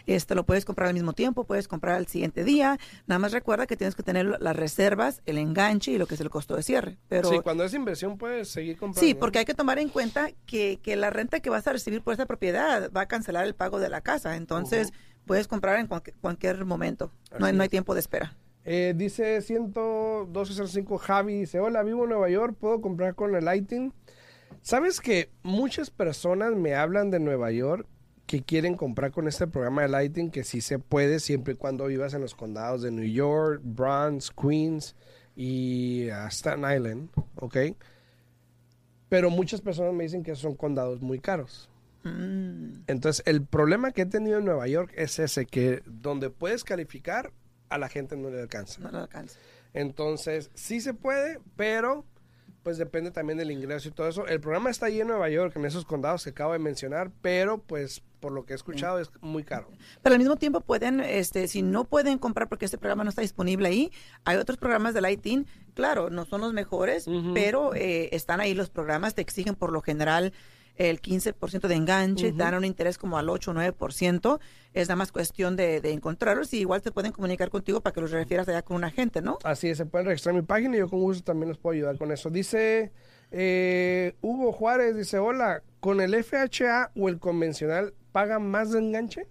este 0.06 0.36
lo 0.36 0.46
puedes 0.46 0.64
comprar 0.64 0.90
al 0.90 0.94
mismo 0.94 1.14
tiempo, 1.14 1.44
puedes 1.46 1.68
comprar 1.68 1.96
al 1.96 2.06
siguiente 2.06 2.44
día. 2.44 2.78
Nada 3.08 3.18
más 3.18 3.32
recuerda 3.32 3.66
que 3.66 3.76
tienes 3.76 3.96
que 3.96 4.04
tener 4.04 4.40
las 4.40 4.56
reservas, 4.56 5.24
el 5.26 5.40
enganche 5.40 5.92
y 5.92 5.98
lo 5.98 6.06
que 6.06 6.16
es 6.16 6.22
el 6.22 6.30
costo 6.30 6.56
de 6.56 6.62
cierre. 6.62 7.00
Pero 7.08 7.30
sí, 7.32 7.40
cuando 7.40 7.64
es 7.64 7.74
inversión 7.74 8.18
puedes 8.20 8.50
seguir 8.50 8.78
comprando. 8.78 9.00
Sí, 9.08 9.16
porque 9.16 9.40
hay 9.40 9.46
que 9.46 9.56
tomar 9.56 9.80
en 9.80 9.90
cuenta 9.90 10.30
que, 10.46 10.78
que 10.84 10.96
la 10.96 11.10
renta 11.10 11.40
que 11.40 11.50
vas 11.50 11.66
a 11.66 11.72
recibir 11.72 12.04
por 12.04 12.14
esa 12.14 12.28
propiedad 12.28 12.92
va 12.96 13.02
a 13.02 13.08
cancelar 13.08 13.48
el 13.48 13.56
pago 13.56 13.80
de 13.80 13.90
la 13.90 14.02
casa. 14.02 14.36
Entonces, 14.36 14.92
puedes 15.30 15.48
comprar 15.48 15.80
en 15.80 15.86
cualquier, 15.86 16.16
cualquier 16.16 16.66
momento. 16.66 17.12
No 17.38 17.46
hay, 17.46 17.54
no 17.54 17.70
tiempo 17.70 17.94
de 17.94 18.00
espera. 18.00 18.36
Eh, 18.66 18.96
dice 18.98 19.40
11205 19.42 20.98
Javi, 20.98 21.42
dice, 21.42 21.60
hola, 21.60 21.84
vivo 21.84 22.06
en 22.06 22.10
Nueva 22.10 22.32
York, 22.32 22.58
¿puedo 22.60 22.82
comprar 22.82 23.14
con 23.14 23.36
el 23.36 23.46
Lighting? 23.46 23.94
¿Sabes 24.64 25.00
que 25.00 25.30
muchas 25.44 25.92
personas 25.92 26.56
me 26.56 26.74
hablan 26.74 27.12
de 27.12 27.20
Nueva 27.20 27.52
York 27.52 27.86
que 28.26 28.42
quieren 28.42 28.74
comprar 28.74 29.12
con 29.12 29.28
este 29.28 29.46
programa 29.46 29.84
de 29.84 29.90
Lighting, 29.90 30.32
que 30.32 30.44
sí 30.44 30.62
se 30.62 30.80
puede 30.80 31.20
siempre 31.20 31.54
y 31.54 31.58
cuando 31.58 31.86
vivas 31.86 32.16
en 32.16 32.22
los 32.22 32.34
condados 32.34 32.82
de 32.82 32.90
New 32.90 33.06
York, 33.06 33.62
Bronx, 33.64 34.32
Queens 34.32 34.96
y 35.36 36.10
ah, 36.10 36.28
Staten 36.32 36.66
Island, 36.76 37.10
¿ok? 37.36 37.56
Pero 39.10 39.30
muchas 39.30 39.62
personas 39.62 39.94
me 39.94 40.06
dicen 40.06 40.24
que 40.24 40.36
son 40.36 40.56
condados 40.56 41.04
muy 41.04 41.20
caros. 41.20 41.70
Mm, 42.04 42.84
Entonces, 42.88 43.24
el 43.26 43.46
problema 43.46 43.92
que 43.92 44.04
he 44.04 44.06
tenido 44.06 44.40
en 44.40 44.46
Nueva 44.46 44.68
York 44.68 44.92
es 44.96 45.20
ese, 45.20 45.46
que 45.46 45.82
donde 45.86 46.30
puedes 46.30 46.64
calificar, 46.64 47.32
a 47.70 47.78
la 47.78 47.90
gente 47.90 48.16
no 48.16 48.30
le 48.30 48.42
alcanza. 48.42 48.82
no 48.82 48.92
lo 48.92 49.00
alcanza. 49.00 49.38
Entonces, 49.74 50.50
sí 50.56 50.82
se 50.82 50.94
puede, 50.94 51.40
pero 51.56 52.06
pues 52.64 52.78
depende 52.78 53.12
también 53.12 53.38
del 53.38 53.52
ingreso 53.52 53.88
y 53.88 53.92
todo 53.92 54.08
eso. 54.10 54.28
El 54.28 54.42
programa 54.42 54.70
está 54.70 54.88
ahí 54.88 55.00
en 55.00 55.08
Nueva 55.08 55.30
York, 55.30 55.56
en 55.56 55.66
esos 55.66 55.86
condados 55.86 56.24
que 56.24 56.32
acabo 56.32 56.54
de 56.54 56.60
mencionar, 56.60 57.12
pero 57.22 57.60
pues 57.60 58.02
por 58.20 58.34
lo 58.34 58.46
que 58.46 58.54
he 58.54 58.56
escuchado 58.56 59.00
es 59.00 59.10
muy 59.22 59.44
caro. 59.44 59.70
Pero 60.04 60.14
al 60.14 60.20
mismo 60.20 60.36
tiempo 60.36 60.60
pueden, 60.60 61.00
este, 61.00 61.48
si 61.48 61.62
no 61.62 61.86
pueden 61.86 62.18
comprar 62.18 62.50
porque 62.50 62.66
este 62.66 62.78
programa 62.78 63.06
no 63.06 63.12
está 63.12 63.22
disponible 63.22 63.70
ahí, 63.70 63.92
hay 64.26 64.38
otros 64.38 64.58
programas 64.58 64.94
del 64.94 65.10
ITIN, 65.10 65.48
claro, 65.74 66.10
no 66.10 66.26
son 66.26 66.42
los 66.42 66.52
mejores, 66.52 67.06
pero 67.34 67.74
eh, 67.76 68.10
están 68.12 68.42
ahí 68.42 68.54
los 68.54 68.70
programas, 68.70 69.16
te 69.16 69.22
exigen 69.22 69.56
por 69.56 69.72
lo 69.72 69.82
general 69.82 70.34
el 70.76 71.02
15% 71.02 71.68
de 71.68 71.76
enganche, 71.76 72.32
dan 72.32 72.56
un 72.56 72.66
interés 72.66 72.98
como 72.98 73.18
al 73.18 73.30
8 73.30 73.52
o 73.52 73.54
9%, 73.54 74.40
es 74.74 74.88
nada 74.88 74.96
más 74.96 75.12
cuestión 75.12 75.56
de, 75.56 75.82
de 75.82 75.92
encontrarlos 75.92 76.54
y 76.54 76.60
igual 76.60 76.82
te 76.82 76.92
pueden 76.92 77.12
comunicar 77.12 77.50
contigo 77.50 77.82
para 77.82 77.94
que 77.94 78.02
los 78.02 78.12
refieras 78.12 78.48
allá 78.48 78.62
con 78.62 78.78
un 78.78 78.84
agente, 78.84 79.22
¿no? 79.22 79.40
Así 79.44 79.70
es, 79.70 79.78
se 79.78 79.86
pueden 79.86 80.08
registrar 80.08 80.36
en 80.36 80.42
mi 80.42 80.46
página 80.46 80.76
y 80.76 80.80
yo 80.80 80.90
con 80.90 81.00
gusto 81.00 81.24
también 81.24 81.50
los 81.50 81.58
puedo 81.58 81.74
ayudar 81.74 81.98
con 81.98 82.12
eso. 82.12 82.30
Dice 82.30 82.92
eh, 83.32 84.16
Hugo 84.22 84.52
Juárez, 84.52 84.96
dice, 84.96 85.20
hola, 85.20 85.62
¿con 85.80 86.02
el 86.02 86.24
FHA 86.24 86.92
o 86.96 87.10
el 87.10 87.20
convencional 87.20 87.94
pagan 88.12 88.50
más 88.50 88.72
de 88.72 88.80
enganche? 88.80 89.28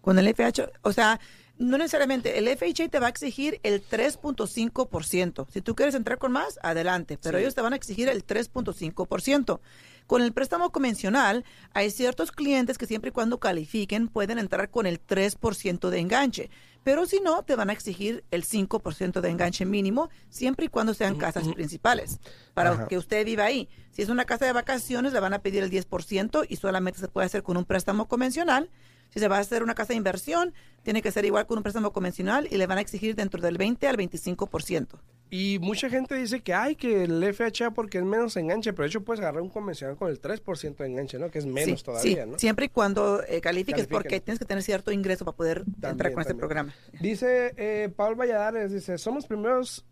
Con 0.00 0.18
el 0.18 0.32
FHA, 0.34 0.70
o 0.82 0.92
sea, 0.92 1.18
no 1.58 1.78
necesariamente, 1.78 2.38
el 2.38 2.48
FHA 2.48 2.88
te 2.88 2.98
va 2.98 3.06
a 3.06 3.10
exigir 3.10 3.60
el 3.62 3.82
3.5%. 3.82 5.46
Si 5.52 5.60
tú 5.62 5.74
quieres 5.74 5.94
entrar 5.94 6.18
con 6.18 6.32
más, 6.32 6.58
adelante, 6.62 7.18
pero 7.22 7.38
Sí. 7.38 7.42
ellos 7.44 7.54
te 7.54 7.62
van 7.62 7.72
a 7.72 7.76
exigir 7.76 8.08
el 8.08 8.24
3.5%. 8.24 9.60
Con 10.06 10.22
el 10.22 10.32
préstamo 10.32 10.70
convencional, 10.70 11.44
hay 11.72 11.90
ciertos 11.90 12.30
clientes 12.30 12.78
que 12.78 12.86
siempre 12.86 13.08
y 13.08 13.12
cuando 13.12 13.40
califiquen 13.40 14.06
pueden 14.08 14.38
entrar 14.38 14.70
con 14.70 14.86
el 14.86 15.00
3% 15.00 15.90
de 15.90 15.98
enganche, 15.98 16.50
pero 16.84 17.06
si 17.06 17.18
no, 17.18 17.42
te 17.42 17.56
van 17.56 17.70
a 17.70 17.72
exigir 17.72 18.22
el 18.30 18.44
5% 18.44 19.20
de 19.20 19.30
enganche 19.30 19.64
mínimo, 19.64 20.08
siempre 20.28 20.66
y 20.66 20.68
cuando 20.68 20.94
sean 20.94 21.16
casas 21.16 21.48
principales, 21.48 22.20
para 22.54 22.70
Ajá. 22.70 22.86
que 22.86 22.96
usted 22.98 23.24
viva 23.24 23.44
ahí. 23.46 23.68
Si 23.90 24.02
es 24.02 24.08
una 24.08 24.24
casa 24.26 24.46
de 24.46 24.52
vacaciones, 24.52 25.12
le 25.12 25.18
van 25.18 25.34
a 25.34 25.40
pedir 25.40 25.64
el 25.64 25.70
10% 25.70 26.44
y 26.48 26.54
solamente 26.56 27.00
se 27.00 27.08
puede 27.08 27.26
hacer 27.26 27.42
con 27.42 27.56
un 27.56 27.64
préstamo 27.64 28.06
convencional. 28.06 28.70
Si 29.16 29.20
se 29.20 29.28
va 29.28 29.38
a 29.38 29.40
hacer 29.40 29.62
una 29.62 29.74
casa 29.74 29.94
de 29.94 29.96
inversión, 29.96 30.52
tiene 30.82 31.00
que 31.00 31.10
ser 31.10 31.24
igual 31.24 31.46
con 31.46 31.56
un 31.56 31.62
préstamo 31.62 31.90
convencional 31.90 32.46
y 32.50 32.58
le 32.58 32.66
van 32.66 32.76
a 32.76 32.82
exigir 32.82 33.14
dentro 33.14 33.40
del 33.40 33.56
20 33.56 33.88
al 33.88 33.96
25%. 33.96 34.88
Y 35.30 35.58
mucha 35.58 35.88
gente 35.88 36.14
dice 36.16 36.42
que 36.42 36.52
hay 36.52 36.76
que 36.76 37.04
el 37.04 37.24
FHA 37.34 37.70
porque 37.70 37.96
es 37.96 38.04
menos 38.04 38.36
enganche, 38.36 38.74
pero 38.74 38.82
de 38.82 38.88
hecho 38.90 39.04
puedes 39.04 39.20
agarrar 39.22 39.40
un 39.40 39.48
convencional 39.48 39.96
con 39.96 40.10
el 40.10 40.20
3% 40.20 40.76
de 40.76 40.86
enganche, 40.86 41.18
¿no? 41.18 41.30
Que 41.30 41.38
es 41.38 41.46
menos 41.46 41.78
Sí, 41.80 41.84
todavía, 41.86 42.24
sí, 42.24 42.30
¿no? 42.30 42.38
Siempre 42.38 42.66
y 42.66 42.68
cuando 42.68 43.22
eh, 43.22 43.40
califiques, 43.40 43.86
Califiquen. 43.86 43.88
porque 43.88 44.20
tienes 44.20 44.38
que 44.38 44.44
tener 44.44 44.62
cierto 44.62 44.92
ingreso 44.92 45.24
para 45.24 45.34
poder 45.34 45.58
entrar 45.66 45.92
También, 45.96 46.12
con 46.12 46.20
este 46.20 46.34
también. 46.34 46.38
programa. 46.38 46.74
Dice 47.00 47.54
eh, 47.56 47.88
Paul 47.96 48.16
Valladares, 48.16 48.70
dice, 48.70 48.98
somos 48.98 49.26
primeros, 49.26 49.86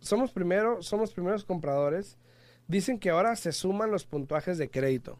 somos 0.00 0.32
primero, 0.32 0.82
somos 0.82 1.12
primeros 1.12 1.44
compradores. 1.44 2.18
Dicen 2.66 2.98
que 2.98 3.10
ahora 3.10 3.36
se 3.36 3.52
suman 3.52 3.92
los 3.92 4.04
puntuajes 4.04 4.58
de 4.58 4.68
crédito. 4.68 5.16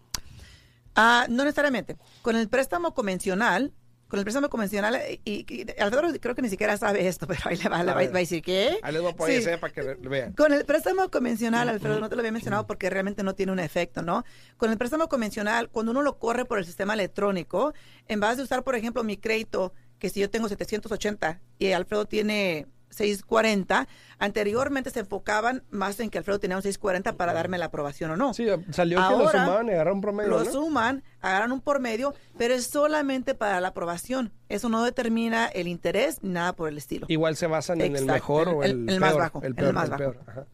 Ah, 0.95 1.27
no 1.29 1.45
necesariamente. 1.45 1.97
Con 2.23 2.37
el 2.37 2.49
préstamo 2.49 2.95
convencional, 2.95 3.73
con 4.09 4.19
el 4.19 4.25
préstamo 4.25 4.49
convencional, 4.49 4.95
eh, 4.97 5.21
y, 5.25 5.45
y 5.53 5.67
Alfredo 5.81 6.13
creo 6.21 6.35
que 6.37 6.43
ni 6.43 6.49
siquiera 6.49 6.77
sabe 6.77 7.09
esto, 7.09 7.27
pero 7.29 7.41
ahí 7.47 7.57
le 7.57 7.69
va, 7.69 7.79
le 7.83 7.87
va, 7.93 7.95
va 7.95 8.01
a 8.01 8.07
decir 8.07 8.43
que. 8.43 8.79
Ahí 8.83 8.93
les 8.93 9.03
voy 9.03 9.11
a 9.13 9.17
poner 9.17 9.43
Sí. 9.43 9.49
para 9.61 9.73
que 9.73 9.83
vean. 9.83 10.33
Con 10.35 10.53
el 10.53 10.65
préstamo 10.65 11.11
convencional, 11.11 11.69
Alfredo, 11.69 11.99
no 12.01 12.09
te 12.09 12.15
lo 12.15 12.21
había 12.21 12.31
mencionado 12.33 12.67
porque 12.67 12.91
realmente 12.91 13.23
no 13.23 13.35
tiene 13.35 13.51
un 13.53 13.59
efecto, 13.59 14.03
¿no? 14.03 14.25
Con 14.57 14.71
el 14.71 14.79
préstamo 14.79 15.09
convencional, 15.09 15.69
cuando 15.71 15.91
uno 15.93 16.03
lo 16.03 16.19
corre 16.19 16.45
por 16.45 16.59
el 16.59 16.65
sistema 16.65 16.95
electrónico, 16.95 17.75
en 18.07 18.21
vez 18.21 18.37
de 18.37 18.45
usar, 18.45 18.63
por 18.63 18.77
ejemplo, 18.77 19.03
mi 19.03 19.17
crédito, 19.17 19.73
que 19.99 20.11
si 20.11 20.21
yo 20.21 20.31
tengo 20.31 20.49
780 20.49 21.41
y 21.59 21.73
Alfredo 21.73 22.05
tiene 22.07 22.67
640, 22.95 23.87
anteriormente 24.19 24.91
se 24.91 25.01
enfocaban 25.01 25.63
más 25.71 25.99
en 26.01 26.11
que 26.11 26.19
Alfredo 26.19 26.39
tenía 26.41 26.57
un 26.57 26.63
640 26.63 27.13
para 27.17 27.33
darme 27.33 27.59
la 27.59 27.67
aprobación 27.67 28.11
o 28.13 28.17
no. 28.17 28.33
Sí, 28.35 28.47
salió 28.71 28.99
que 28.99 29.03
lo 29.03 29.27
Ahora, 29.27 29.45
sumaban 29.45 29.67
y 29.67 29.71
agarraron 29.73 29.97
un 29.99 30.01
promedio, 30.03 30.31
Lo 30.31 30.45
¿no? 30.45 30.51
suman, 30.51 31.03
agarran 31.21 31.53
un 31.53 31.61
por 31.61 31.81
medio, 31.81 32.15
pero 32.39 32.55
es 32.55 32.67
solamente 32.67 33.35
para 33.35 33.61
la 33.61 33.69
aprobación. 33.69 34.33
Eso 34.49 34.69
no 34.69 34.85
determina 34.85 35.47
el 35.47 35.69
interés 35.69 36.23
ni 36.23 36.31
nada 36.31 36.55
por 36.55 36.69
el 36.69 36.79
estilo. 36.79 37.07
Igual 37.09 37.37
se 37.37 37.47
basan 37.47 37.81
en 37.81 37.97
el 37.97 38.07
mejor 38.07 38.49
o 38.49 38.63
el- 38.63 38.71
el, 38.89 38.89
el 38.91 39.01
más 39.01 39.11
peor, 39.11 39.21
bajo, 39.23 39.39
El 39.41 39.47
el 39.47 39.55
peor, 39.55 39.73
más 39.75 39.85
el 39.85 39.91
bajo. 39.91 39.99
peor, 39.99 40.21
ajá. 40.27 40.47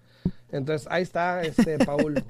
Entonces, 0.53 0.89
ahí 0.91 1.03
está, 1.05 1.43
este, 1.43 1.79
Paul. 1.87 2.25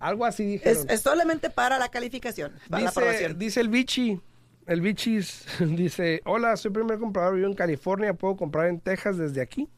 Algo 0.00 0.24
así 0.24 0.44
dijeron. 0.44 0.86
es 0.90 1.00
solamente 1.00 1.48
para 1.48 1.78
la 1.78 1.88
calificación, 1.88 2.52
para 2.68 2.82
la 2.82 2.88
Dice, 2.90 3.00
aprobación. 3.00 3.38
dice 3.38 3.60
el 3.60 3.68
bichi, 3.68 4.20
el 4.66 4.80
bichis, 4.80 5.44
dice, 5.60 6.20
hola, 6.24 6.56
soy 6.56 6.70
primer 6.70 6.98
comprador, 6.98 7.34
vivo 7.36 7.46
en 7.48 7.54
California, 7.54 8.14
¿puedo 8.14 8.36
comprar 8.36 8.68
en 8.68 8.80
Texas 8.80 9.16
desde 9.16 9.40
aquí? 9.40 9.68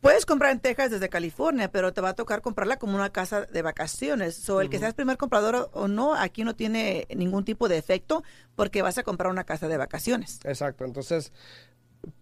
Puedes 0.00 0.26
comprar 0.26 0.52
en 0.52 0.60
Texas 0.60 0.90
desde 0.90 1.08
California, 1.08 1.70
pero 1.72 1.94
te 1.94 2.02
va 2.02 2.10
a 2.10 2.14
tocar 2.14 2.42
comprarla 2.42 2.76
como 2.78 2.94
una 2.94 3.08
casa 3.10 3.46
de 3.46 3.62
vacaciones. 3.62 4.34
So, 4.34 4.60
el 4.60 4.68
que 4.68 4.78
seas 4.78 4.92
primer 4.92 5.16
comprador 5.16 5.54
o- 5.56 5.70
o 5.72 5.88
no, 5.88 6.14
aquí 6.14 6.44
no 6.44 6.54
tiene 6.54 7.06
ningún 7.16 7.46
tipo 7.46 7.68
de 7.68 7.78
efecto 7.78 8.22
porque 8.54 8.82
vas 8.82 8.98
a 8.98 9.02
comprar 9.02 9.30
una 9.30 9.44
casa 9.44 9.66
de 9.66 9.78
vacaciones. 9.78 10.40
Exacto, 10.44 10.84
entonces, 10.84 11.32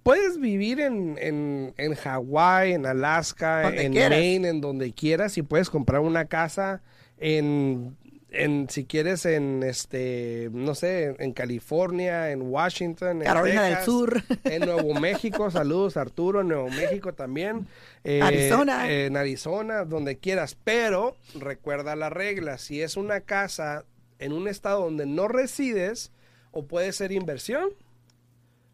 puedes 0.04 0.38
vivir 0.38 0.78
en, 0.80 1.18
en, 1.18 1.74
en 1.76 1.94
Hawái, 1.96 2.72
en 2.74 2.86
Alaska, 2.86 3.62
Donde 3.62 3.82
en 3.82 3.92
quieras. 3.92 4.10
Maine, 4.20 4.48
en 4.50 4.60
donde 4.60 4.92
quieras, 4.92 5.36
y 5.36 5.42
puedes 5.42 5.68
comprar 5.68 6.02
una 6.02 6.26
casa 6.26 6.82
en, 7.18 7.96
en 8.32 8.68
si 8.70 8.84
quieres, 8.84 9.26
en, 9.26 9.62
este, 9.62 10.48
no 10.52 10.74
sé, 10.74 11.14
en, 11.18 11.32
California, 11.32 12.30
en 12.30 12.42
Washington, 12.42 13.18
en 13.18 13.24
Carolina 13.24 13.64
del 13.64 13.84
Sur. 13.84 14.22
En 14.44 14.62
Nuevo 14.62 14.94
México, 14.94 15.50
saludos 15.50 15.96
Arturo, 15.96 16.40
en 16.40 16.48
Nuevo 16.48 16.70
México 16.70 17.12
también. 17.12 17.66
Eh, 18.04 18.22
Arizona. 18.22 18.90
En 18.90 19.16
Arizona, 19.16 19.84
donde 19.84 20.18
quieras. 20.18 20.56
Pero 20.64 21.16
recuerda 21.34 21.94
la 21.94 22.08
regla, 22.08 22.56
si 22.58 22.80
es 22.80 22.96
una 22.96 23.20
casa 23.20 23.84
en 24.18 24.32
un 24.32 24.48
estado 24.48 24.84
donde 24.84 25.04
no 25.04 25.28
resides, 25.28 26.10
o 26.52 26.66
puede 26.66 26.92
ser 26.92 27.12
inversión, 27.12 27.70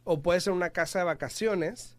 o 0.05 0.23
puede 0.23 0.41
ser 0.41 0.53
una 0.53 0.71
casa 0.71 1.01
de 1.01 1.05
vacaciones, 1.05 1.98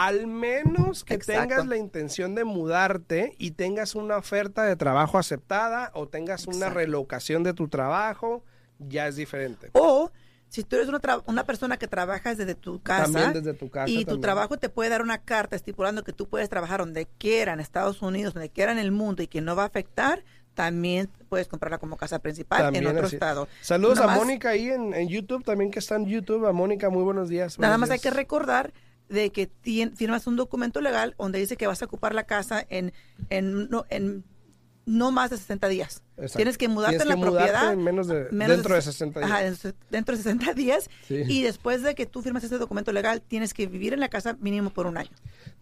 al 0.00 0.28
menos 0.28 1.02
que 1.02 1.14
Exacto. 1.14 1.42
tengas 1.42 1.66
la 1.66 1.76
intención 1.76 2.36
de 2.36 2.44
mudarte 2.44 3.34
y 3.36 3.50
tengas 3.50 3.96
una 3.96 4.16
oferta 4.16 4.62
de 4.62 4.76
trabajo 4.76 5.18
aceptada 5.18 5.90
o 5.94 6.06
tengas 6.06 6.46
una 6.46 6.68
relocación 6.70 7.42
de 7.42 7.52
tu 7.52 7.66
trabajo, 7.66 8.44
ya 8.78 9.08
es 9.08 9.16
diferente. 9.16 9.70
O 9.72 10.12
si 10.48 10.62
tú 10.62 10.76
eres 10.76 10.88
una, 10.88 11.00
tra- 11.00 11.24
una 11.26 11.42
persona 11.44 11.78
que 11.78 11.88
trabajas 11.88 12.38
desde 12.38 12.54
tu 12.54 12.80
casa, 12.80 13.04
También 13.12 13.32
desde 13.32 13.54
tu 13.58 13.70
casa. 13.70 13.90
y 13.90 13.98
tu 13.98 14.04
también. 14.04 14.20
trabajo 14.22 14.56
te 14.56 14.68
puede 14.68 14.88
dar 14.88 15.02
una 15.02 15.18
carta 15.18 15.56
estipulando 15.56 16.04
que 16.04 16.12
tú 16.12 16.28
puedes 16.28 16.48
trabajar 16.48 16.78
donde 16.78 17.06
quiera, 17.18 17.52
en 17.52 17.58
Estados 17.60 18.00
Unidos, 18.00 18.34
donde 18.34 18.50
quiera 18.50 18.70
en 18.70 18.78
el 18.78 18.92
mundo 18.92 19.22
y 19.24 19.26
que 19.26 19.40
no 19.40 19.56
va 19.56 19.64
a 19.64 19.66
afectar, 19.66 20.22
también 20.54 21.10
puedes 21.28 21.48
comprarla 21.48 21.78
como 21.78 21.96
casa 21.96 22.20
principal 22.20 22.62
También 22.62 22.84
en 22.84 22.90
otro 22.92 23.06
así. 23.06 23.16
estado. 23.16 23.48
Saludos 23.62 23.98
a 23.98 24.06
Mónica 24.08 24.50
ahí 24.50 24.68
en, 24.70 24.94
en 24.94 25.08
YouTube, 25.08 25.42
también 25.44 25.70
que 25.72 25.80
está 25.80 25.96
en 25.96 26.06
YouTube. 26.06 26.46
A 26.46 26.52
Mónica, 26.52 26.88
muy 26.88 27.02
buenos 27.02 27.28
días. 27.28 27.58
Nada 27.58 27.78
más 27.78 27.90
hay 27.90 27.98
que 27.98 28.10
recordar 28.10 28.72
de 29.08 29.30
que 29.30 29.48
tien- 29.50 29.94
firmas 29.96 30.26
un 30.26 30.36
documento 30.36 30.80
legal 30.80 31.14
donde 31.18 31.38
dice 31.38 31.56
que 31.56 31.66
vas 31.66 31.80
a 31.82 31.86
ocupar 31.86 32.14
la 32.14 32.24
casa 32.24 32.64
en, 32.68 32.92
en, 33.30 33.68
no, 33.70 33.84
en 33.90 34.24
no 34.84 35.10
más 35.12 35.28
de 35.30 35.36
60 35.36 35.68
días. 35.68 36.02
Exacto. 36.16 36.36
Tienes 36.38 36.56
que 36.58 36.66
mudarte 36.68 36.96
Tienes 36.98 37.14
en 37.14 37.20
la 37.20 37.26
propiedad. 37.30 37.72
en 37.74 37.84
menos 37.84 38.06
de- 38.08 38.26
menos 38.32 38.56
dentro 38.56 38.74
de 38.74 38.80
se- 38.82 38.92
60 38.92 39.20
días. 39.20 39.30
Ajá, 39.30 39.72
dentro 39.90 40.16
de 40.16 40.22
60 40.22 40.54
días. 40.54 40.88
Sí. 41.06 41.22
Y 41.28 41.42
después 41.42 41.82
de 41.82 41.94
que 41.94 42.06
tú 42.06 42.22
firmas 42.22 42.42
ese 42.44 42.56
documento 42.58 42.90
legal, 42.92 43.20
tienes 43.20 43.52
que 43.54 43.66
vivir 43.66 43.92
en 43.92 44.00
la 44.00 44.08
casa 44.08 44.36
mínimo 44.40 44.70
por 44.70 44.86
un 44.86 44.96
año. 44.96 45.10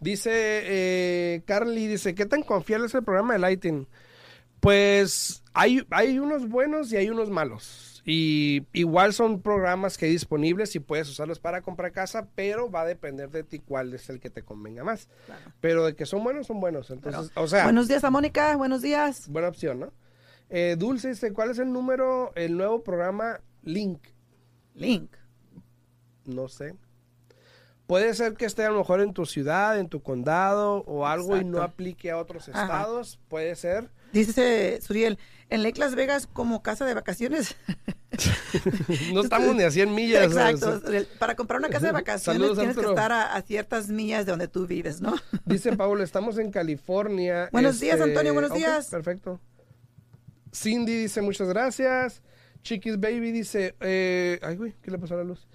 Dice 0.01 0.31
eh, 0.33 1.43
Carly, 1.45 1.87
dice, 1.89 2.15
¿qué 2.15 2.25
tan 2.27 2.43
confiable 2.43 2.87
es 2.87 2.95
el 2.95 3.03
programa 3.03 3.33
de 3.33 3.41
Lighting? 3.41 3.87
Pues 4.61 5.43
hay, 5.55 5.87
hay 5.91 6.19
unos 6.19 6.49
buenos 6.49 6.93
y 6.93 6.97
hay 6.97 7.11
unos 7.11 7.31
malos. 7.31 7.96
Y 8.09 8.65
igual 8.73 9.13
son 9.13 9.43
programas 9.43 9.99
que 9.99 10.07
hay 10.07 10.13
disponibles 10.13 10.77
y 10.77 10.79
puedes 10.79 11.09
usarlos 11.09 11.41
para 11.41 11.63
comprar 11.63 11.91
casa, 11.91 12.29
pero 12.37 12.71
va 12.71 12.83
a 12.83 12.87
depender 12.87 13.31
de 13.31 13.43
ti 13.43 13.59
cuál 13.59 13.93
es 13.95 14.09
el 14.09 14.21
que 14.21 14.31
te 14.31 14.45
convenga 14.45 14.85
más. 14.85 15.09
Pero 15.61 15.85
de 15.85 15.97
que 15.97 16.07
son 16.07 16.23
buenos, 16.23 16.47
son 16.47 16.61
buenos. 16.61 16.89
Entonces, 16.93 17.33
o 17.35 17.49
sea, 17.49 17.65
Buenos 17.65 17.89
días 17.89 18.05
a 18.05 18.11
Mónica, 18.11 18.55
buenos 18.57 18.81
días. 18.81 19.29
buena 19.29 19.49
opción, 19.49 19.81
¿no? 19.81 19.93
Eh, 20.51 20.77
Dulce 20.79 21.09
dice, 21.09 21.33
¿cuál 21.33 21.51
es 21.51 21.59
el 21.59 21.73
número, 21.73 22.33
el 22.37 22.57
nuevo 22.57 22.85
programa 22.85 23.41
Link? 23.65 24.01
Link. 24.75 25.11
No 26.27 26.47
sé. 26.47 26.77
Puede 27.87 28.15
ser 28.15 28.35
que 28.35 28.47
esté 28.47 28.65
a 28.65 28.71
lo 28.71 28.79
mejor 28.79 29.01
en 29.01 29.13
tu 29.13 29.27
ciudad, 29.27 29.79
en 29.79 29.89
tu 29.89 30.03
condado 30.03 30.83
o 30.87 31.07
algo 31.07 31.37
y 31.37 31.45
no 31.45 31.63
aplique 31.63 32.11
a 32.11 32.19
otros 32.19 32.49
Ajá. 32.49 32.63
estados. 32.65 33.21
Puede 33.29 33.55
ser. 33.55 33.91
Dice 34.13 34.81
Suriel, 34.81 35.19
en 35.51 35.63
Lake 35.63 35.79
Las 35.79 35.95
Vegas 35.95 36.27
como 36.27 36.63
casa 36.63 36.85
de 36.85 36.95
vacaciones. 36.95 37.57
No 39.13 39.21
estamos 39.21 39.55
ni 39.55 39.63
a 39.63 39.71
100 39.71 39.95
millas. 39.95 40.25
Exacto. 40.25 40.81
Para 41.19 41.35
comprar 41.37 41.61
una 41.61 41.69
casa 41.69 41.87
de 41.87 41.93
vacaciones 41.93 42.41
Saludos, 42.41 42.59
tienes 42.59 42.77
que 42.77 42.87
estar 42.87 43.13
a, 43.13 43.35
a 43.35 43.43
ciertas 43.43 43.89
millas 43.89 44.25
de 44.25 44.33
donde 44.33 44.49
tú 44.49 44.67
vives, 44.67 45.03
¿no? 45.03 45.15
Dice 45.45 45.77
Pablo, 45.77 46.03
estamos 46.03 46.39
en 46.39 46.51
California. 46.51 47.43
este, 47.45 47.53
Buenos 47.53 47.79
días, 47.79 48.01
Antonio, 48.01 48.33
buenos 48.33 48.55
días. 48.55 48.89
Perfecto. 48.89 49.39
Cindy 50.55 50.97
dice 51.03 51.21
muchas 51.21 51.49
gracias. 51.49 52.23
Chiquis 52.63 52.99
Baby 52.99 53.33
dice, 53.33 53.75
eh, 53.81 54.41
ay 54.43 54.57
güey, 54.57 54.75
¿qué 54.83 54.91
le 54.91 54.99
pasó 54.99 55.15
a 55.15 55.19
la 55.19 55.25
luz? 55.25 55.47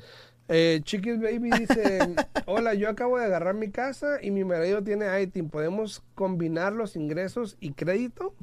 Eh, 0.53 0.81
Chiquis 0.83 1.17
Baby 1.17 1.49
dice, 1.51 1.99
hola, 2.45 2.73
yo 2.73 2.89
acabo 2.89 3.17
de 3.17 3.23
agarrar 3.23 3.55
mi 3.55 3.71
casa 3.71 4.19
y 4.21 4.31
mi 4.31 4.43
marido 4.43 4.83
tiene 4.83 5.21
ITIN. 5.21 5.49
¿Podemos 5.49 6.03
combinar 6.13 6.73
los 6.73 6.97
ingresos 6.97 7.55
y 7.61 7.71
crédito? 7.71 8.35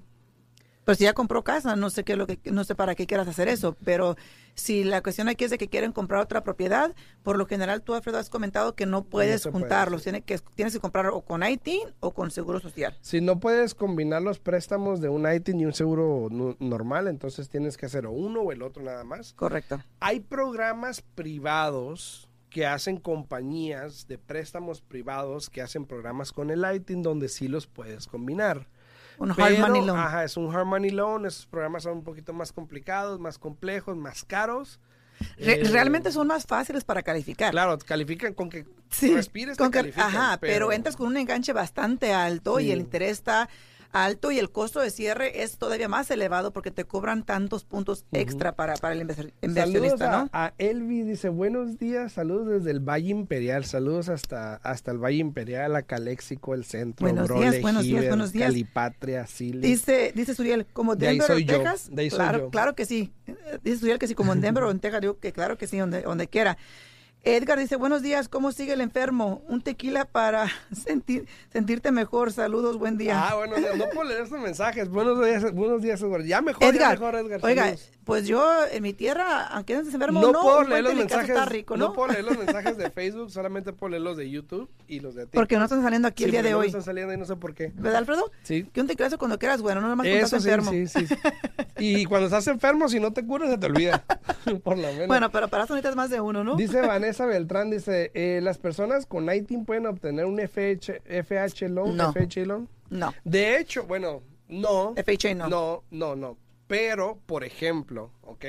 Pues 0.88 0.96
si 0.96 1.04
ya 1.04 1.12
compró 1.12 1.44
casa, 1.44 1.76
no 1.76 1.90
sé 1.90 2.02
qué 2.02 2.12
es 2.12 2.18
lo 2.18 2.26
que 2.26 2.40
no 2.50 2.64
sé 2.64 2.74
para 2.74 2.94
qué 2.94 3.06
quieras 3.06 3.28
hacer 3.28 3.46
eso, 3.46 3.76
pero 3.84 4.16
si 4.54 4.84
la 4.84 5.02
cuestión 5.02 5.28
aquí 5.28 5.44
es 5.44 5.50
de 5.50 5.58
que 5.58 5.68
quieren 5.68 5.92
comprar 5.92 6.22
otra 6.22 6.42
propiedad, 6.42 6.94
por 7.22 7.36
lo 7.36 7.44
general 7.44 7.82
tú 7.82 7.92
Alfredo 7.92 8.16
has 8.16 8.30
comentado 8.30 8.74
que 8.74 8.86
no 8.86 9.04
puedes 9.04 9.42
puede, 9.42 9.52
juntarlos, 9.52 10.00
sí. 10.00 10.04
tienes 10.04 10.22
que 10.22 10.38
tienes 10.54 10.72
que 10.72 10.80
comprar 10.80 11.08
o 11.08 11.20
con 11.20 11.42
IT 11.42 11.68
o 12.00 12.14
con 12.14 12.30
seguro 12.30 12.58
social. 12.58 12.96
Si 13.02 13.20
no 13.20 13.38
puedes 13.38 13.74
combinar 13.74 14.22
los 14.22 14.38
préstamos 14.38 15.02
de 15.02 15.10
un 15.10 15.30
ITIN 15.30 15.60
y 15.60 15.66
un 15.66 15.74
seguro 15.74 16.28
normal, 16.58 17.08
entonces 17.08 17.50
tienes 17.50 17.76
que 17.76 17.84
hacer 17.84 18.06
o 18.06 18.12
uno 18.12 18.40
o 18.40 18.52
el 18.52 18.62
otro 18.62 18.82
nada 18.82 19.04
más. 19.04 19.34
Correcto. 19.34 19.82
Hay 20.00 20.20
programas 20.20 21.02
privados 21.02 22.30
que 22.48 22.64
hacen 22.64 22.96
compañías 22.96 24.08
de 24.08 24.16
préstamos 24.16 24.80
privados 24.80 25.50
que 25.50 25.60
hacen 25.60 25.84
programas 25.84 26.32
con 26.32 26.48
el 26.48 26.64
ITIN 26.64 27.02
donde 27.02 27.28
sí 27.28 27.46
los 27.46 27.66
puedes 27.66 28.06
combinar. 28.06 28.68
Un 29.18 29.30
hard 29.30 29.36
Pero, 29.36 29.66
money 29.66 29.84
loan. 29.84 29.98
Ajá, 29.98 30.24
es 30.24 30.36
un 30.36 30.54
hard 30.54 30.66
money 30.66 30.90
loan. 30.90 31.26
Esos 31.26 31.46
programas 31.46 31.82
son 31.82 31.98
un 31.98 32.04
poquito 32.04 32.32
más 32.32 32.52
complicados, 32.52 33.18
más 33.18 33.38
complejos, 33.38 33.96
más 33.96 34.24
caros. 34.24 34.78
Re- 35.36 35.60
Eh, 35.62 35.64
realmente 35.72 36.12
son 36.12 36.28
más 36.28 36.46
fáciles 36.46 36.84
para 36.84 37.02
calificar. 37.02 37.50
Claro, 37.50 37.76
califican 37.78 38.34
con 38.34 38.48
que 38.48 38.64
Sí, 38.90 39.12
respires 39.14 39.56
te 39.56 39.62
con 39.64 39.72
que- 39.72 39.78
califican, 39.80 40.06
ajá, 40.16 40.38
pero... 40.40 40.70
entras 40.70 40.94
con 40.96 41.08
un 41.08 41.16
enganche 41.16 41.52
bastante 41.52 42.12
alto 42.12 42.60
y 42.60 42.70
el 42.70 42.78
interés 42.78 43.10
está 43.12 43.48
alto 43.92 44.30
y 44.30 44.38
el 44.38 44.50
costo 44.50 44.80
de 44.80 44.90
cierre 44.90 45.42
es 45.42 45.58
todavía 45.58 45.88
más 45.88 46.10
elevado 46.10 46.52
porque 46.52 46.70
te 46.70 46.84
cobran 46.84 47.24
tantos 47.24 47.64
puntos 47.64 48.04
extra 48.12 48.52
para, 48.52 48.76
para 48.76 48.94
el 48.94 49.00
Saludos 49.00 49.32
inversionista, 49.42 50.18
a, 50.18 50.22
¿no? 50.24 50.30
a 50.32 50.52
Elvi, 50.58 51.02
dice 51.02 51.28
buenos 51.28 51.78
días, 51.78 52.12
saludos 52.12 52.48
desde 52.48 52.70
el 52.70 52.80
Valle 52.80 53.10
Imperial, 53.10 53.64
saludos 53.64 54.08
hasta, 54.08 54.56
hasta 54.56 54.90
el 54.90 54.98
Valle 54.98 55.18
Imperial, 55.18 55.76
a 55.76 55.84
el 56.54 56.64
centro, 56.64 57.04
Buenos 57.04 57.28
Brole, 57.28 57.50
días, 57.50 57.62
buenos 57.62 57.84
días, 57.84 57.98
Heber, 57.98 58.08
buenos 58.08 58.32
días. 58.32 58.48
Calipatria, 58.48 59.26
Sili. 59.26 59.60
Dice, 59.60 60.12
dice 60.14 60.34
Suriel, 60.34 60.66
como 60.72 60.96
De 60.96 61.08
ahí 61.08 61.18
Denver 61.18 61.26
soy 61.36 61.42
o 61.42 61.46
yo, 61.46 61.58
Texas. 61.58 61.88
de 61.92 62.02
ahí 62.02 62.10
soy 62.10 62.18
claro, 62.18 62.38
yo. 62.38 62.50
claro 62.50 62.74
que 62.74 62.86
sí. 62.86 63.12
Dice 63.62 63.78
Suriel 63.78 63.98
que 63.98 64.06
sí, 64.06 64.14
como 64.14 64.32
en 64.32 64.40
Denver 64.40 64.64
o 64.64 64.70
en 64.70 64.80
Texas, 64.80 65.00
digo 65.00 65.18
que 65.18 65.32
claro 65.32 65.58
que 65.58 65.66
sí, 65.66 65.78
donde, 65.78 66.02
donde 66.02 66.28
quiera. 66.28 66.58
Edgar 67.36 67.58
dice, 67.58 67.76
buenos 67.76 68.00
días, 68.00 68.26
¿cómo 68.28 68.52
sigue 68.52 68.72
el 68.72 68.80
enfermo? 68.80 69.42
Un 69.48 69.60
tequila 69.60 70.06
para 70.06 70.46
sentir, 70.72 71.26
sentirte 71.52 71.92
mejor. 71.92 72.32
Saludos, 72.32 72.78
buen 72.78 72.96
día. 72.96 73.28
Ah, 73.28 73.34
bueno, 73.34 73.56
no 73.76 73.84
puedo 73.90 74.08
leer 74.08 74.22
estos 74.22 74.40
mensajes. 74.40 74.88
Buenos 74.88 75.22
días, 75.22 75.52
buenos 75.52 75.82
días, 75.82 76.00
Edgar. 76.00 76.22
Ya 76.22 76.40
mejor, 76.40 76.62
ya 76.62 76.68
Edgar, 76.70 76.92
mejor, 76.92 77.14
Edgar. 77.16 77.40
oiga, 77.42 77.64
saludos. 77.64 77.90
pues 78.04 78.26
yo 78.26 78.64
en 78.72 78.82
mi 78.82 78.94
tierra, 78.94 79.46
aunque 79.48 79.74
no 79.74 79.80
estés 79.80 79.94
enfermo, 79.94 80.22
no, 80.22 80.32
no, 80.32 80.40
puedo 80.40 80.62
leer 80.64 80.84
los 80.84 80.94
mensajes. 80.94 81.28
está 81.28 81.44
rico, 81.44 81.76
¿no? 81.76 81.92
puedo 81.92 82.12
leer 82.12 82.24
los 82.24 82.38
mensajes 82.38 82.78
de 82.78 82.90
Facebook, 82.90 83.30
solamente 83.30 83.74
puedo 83.74 83.90
leer 83.90 84.02
los 84.02 84.16
de 84.16 84.30
YouTube 84.30 84.70
y 84.86 85.00
los 85.00 85.14
de 85.14 85.24
TikTok. 85.24 85.34
Porque 85.38 85.58
no 85.58 85.64
están 85.64 85.82
saliendo 85.82 86.08
aquí 86.08 86.24
el 86.24 86.30
día 86.30 86.42
de 86.42 86.52
no 86.52 86.58
hoy. 86.60 86.68
están 86.68 86.82
saliendo 86.82 87.12
y 87.12 87.18
no 87.18 87.26
sé 87.26 87.36
por 87.36 87.54
qué. 87.54 87.72
¿Verdad, 87.74 87.98
Alfredo? 87.98 88.30
Sí. 88.42 88.64
Que 88.72 88.80
un 88.80 88.86
tequilazo 88.86 89.18
cuando 89.18 89.38
quieras, 89.38 89.60
bueno, 89.60 89.82
no 89.82 89.88
nomás 89.88 90.06
cuando 90.06 90.24
estás 90.24 90.42
sí, 90.42 90.48
enfermo. 90.48 90.70
sí, 90.70 90.86
sí, 90.86 91.06
sí. 91.06 91.14
Y 91.80 92.06
cuando 92.06 92.26
estás 92.26 92.46
enfermo, 92.48 92.88
si 92.88 92.98
no 92.98 93.12
te 93.12 93.24
curas, 93.24 93.50
se 93.50 93.58
te 93.58 93.66
olvida. 93.66 94.04
por 94.64 94.76
lo 94.76 94.88
menos. 94.88 95.06
Bueno, 95.06 95.30
pero 95.30 95.46
para 95.48 95.64
eso 95.64 95.74
necesitas 95.74 95.94
más 95.94 96.10
de 96.10 96.20
uno, 96.20 96.42
¿no? 96.42 96.56
Dice 96.56 96.80
Vanessa 96.80 97.17
Beltrán, 97.26 97.70
dice, 97.70 98.10
eh, 98.14 98.40
las 98.42 98.58
personas 98.58 99.06
con 99.06 99.32
ITIN 99.32 99.64
pueden 99.64 99.86
obtener 99.86 100.24
un 100.24 100.38
FH, 100.40 101.02
FH 101.04 101.68
loan, 101.68 101.96
No. 101.96 102.12
FHA 102.12 102.44
loan. 102.44 102.68
No, 102.90 103.12
De 103.24 103.58
hecho, 103.58 103.84
bueno, 103.86 104.22
no. 104.48 104.94
FHA 104.96 105.34
no. 105.34 105.48
No, 105.48 105.84
no, 105.90 106.16
no. 106.16 106.38
Pero, 106.66 107.18
por 107.26 107.44
ejemplo, 107.44 108.12
¿ok? 108.22 108.44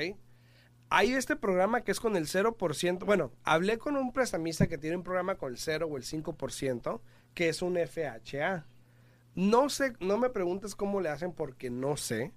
Hay 0.88 1.12
este 1.12 1.36
programa 1.36 1.82
que 1.82 1.92
es 1.92 2.00
con 2.00 2.16
el 2.16 2.26
0%. 2.26 3.04
Bueno, 3.04 3.32
hablé 3.44 3.78
con 3.78 3.96
un 3.96 4.12
prestamista 4.12 4.66
que 4.66 4.78
tiene 4.78 4.96
un 4.96 5.04
programa 5.04 5.36
con 5.36 5.52
el 5.52 5.58
0 5.58 5.86
o 5.88 5.96
el 5.96 6.02
5%, 6.02 7.00
que 7.34 7.48
es 7.48 7.62
un 7.62 7.76
FHA. 7.76 8.66
No 9.34 9.68
sé, 9.68 9.92
no 10.00 10.18
me 10.18 10.30
preguntes 10.30 10.74
cómo 10.74 11.00
le 11.00 11.08
hacen 11.08 11.32
porque 11.32 11.70
no 11.70 11.96
sé, 11.96 12.32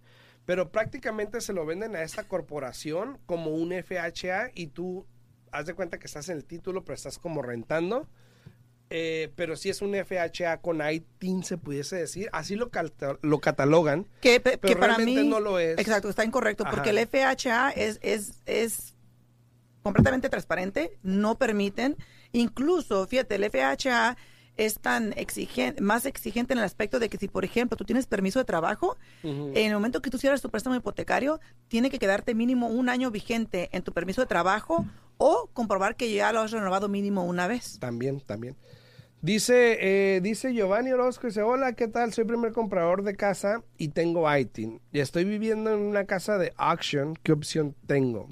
pero 0.45 0.71
prácticamente 0.71 1.41
se 1.41 1.53
lo 1.53 1.65
venden 1.65 1.95
a 1.95 2.03
esta 2.03 2.27
corporación 2.27 3.17
como 3.25 3.51
un 3.51 3.71
FHA 3.73 4.51
y 4.53 4.67
tú 4.67 5.07
haz 5.53 5.65
de 5.67 5.73
cuenta 5.73 5.99
que 5.99 6.07
estás 6.07 6.27
en 6.29 6.37
el 6.37 6.45
título, 6.45 6.83
pero 6.83 6.95
estás 6.95 7.19
como 7.19 7.41
rentando. 7.41 8.07
Eh, 8.89 9.31
pero 9.35 9.55
si 9.55 9.69
es 9.69 9.81
un 9.81 9.95
FHA 9.95 10.57
con 10.61 10.81
ITIN, 10.87 11.43
se 11.43 11.57
pudiese 11.57 11.95
decir. 11.95 12.29
Así 12.31 12.55
lo, 12.55 12.69
cata- 12.69 13.17
lo 13.21 13.39
catalogan. 13.39 14.05
Que, 14.21 14.39
pe- 14.39 14.57
Pero 14.57 14.73
que 14.73 14.79
para 14.79 14.95
realmente 14.97 15.23
mí 15.23 15.27
no 15.29 15.39
lo 15.39 15.57
es. 15.57 15.79
Exacto, 15.79 16.09
está 16.09 16.23
incorrecto 16.25 16.63
porque 16.69 16.91
el 16.91 16.99
FHA 17.07 17.71
es 17.71 17.99
es 18.03 18.41
es 18.45 18.93
completamente 19.81 20.29
transparente, 20.29 20.97
no 21.03 21.37
permiten, 21.37 21.97
incluso, 22.31 23.05
fíjate, 23.07 23.35
el 23.35 23.49
FHA 23.49 24.15
es 24.55 24.79
tan 24.79 25.11
exigente, 25.17 25.81
más 25.81 26.05
exigente 26.05 26.53
en 26.53 26.59
el 26.59 26.63
aspecto 26.65 26.99
de 26.99 27.09
que 27.09 27.17
si, 27.17 27.27
por 27.27 27.43
ejemplo, 27.43 27.75
tú 27.75 27.83
tienes 27.83 28.05
permiso 28.05 28.37
de 28.39 28.45
trabajo, 28.45 28.97
en 29.23 29.57
el 29.57 29.73
momento 29.73 30.01
que 30.01 30.09
tú 30.11 30.17
cierras 30.19 30.41
tu 30.41 30.49
préstamo 30.51 30.75
hipotecario, 30.75 31.39
tiene 31.67 31.89
que 31.89 31.97
quedarte 31.99 32.33
mínimo 32.35 32.67
un 32.67 32.87
año 32.89 33.09
vigente 33.11 33.69
en 33.73 33.81
tu 33.83 33.91
permiso 33.91 34.21
de 34.21 34.27
trabajo 34.27 34.85
o 35.25 35.49
comprobar 35.53 35.95
que 35.95 36.11
ya 36.13 36.33
lo 36.33 36.41
has 36.41 36.51
renovado 36.51 36.89
mínimo 36.89 37.23
una 37.23 37.47
vez. 37.47 37.79
También, 37.79 38.19
también. 38.19 38.57
Dice, 39.21 39.77
eh, 39.79 40.19
dice 40.21 40.53
Giovanni 40.53 40.91
Orozco, 40.91 41.27
dice, 41.27 41.41
hola, 41.43 41.71
¿qué 41.73 41.87
tal? 41.87 42.11
Soy 42.11 42.25
primer 42.25 42.51
comprador 42.51 43.03
de 43.03 43.15
casa 43.15 43.63
y 43.77 43.87
tengo 43.89 44.29
ITIN. 44.29 44.81
Y 44.91 44.99
estoy 44.99 45.23
viviendo 45.23 45.73
en 45.73 45.79
una 45.79 46.03
casa 46.03 46.37
de 46.37 46.51
auction. 46.57 47.15
¿Qué 47.23 47.31
opción 47.31 47.73
tengo? 47.87 48.27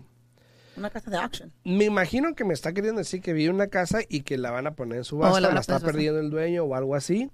Una 0.75 0.89
casa 0.89 1.09
de 1.09 1.15
auction. 1.17 1.53
Me 1.63 1.85
imagino 1.85 2.35
que 2.35 2.43
me 2.43 2.53
está 2.53 2.73
queriendo 2.73 2.99
decir 2.99 3.21
que 3.21 3.31
vive 3.31 3.49
en 3.51 3.55
una 3.55 3.67
casa 3.67 3.99
y 4.09 4.23
que 4.23 4.37
la 4.37 4.51
van 4.51 4.67
a 4.67 4.75
poner 4.75 4.97
en 4.97 5.03
subasta, 5.05 5.37
Oh, 5.37 5.39
la 5.39 5.47
van 5.47 5.55
la, 5.55 5.61
está 5.61 5.79
subasta. 5.79 5.93
perdiendo 5.93 6.19
el 6.19 6.29
dueño 6.29 6.65
o 6.65 6.75
algo 6.75 6.95
así. 6.95 7.31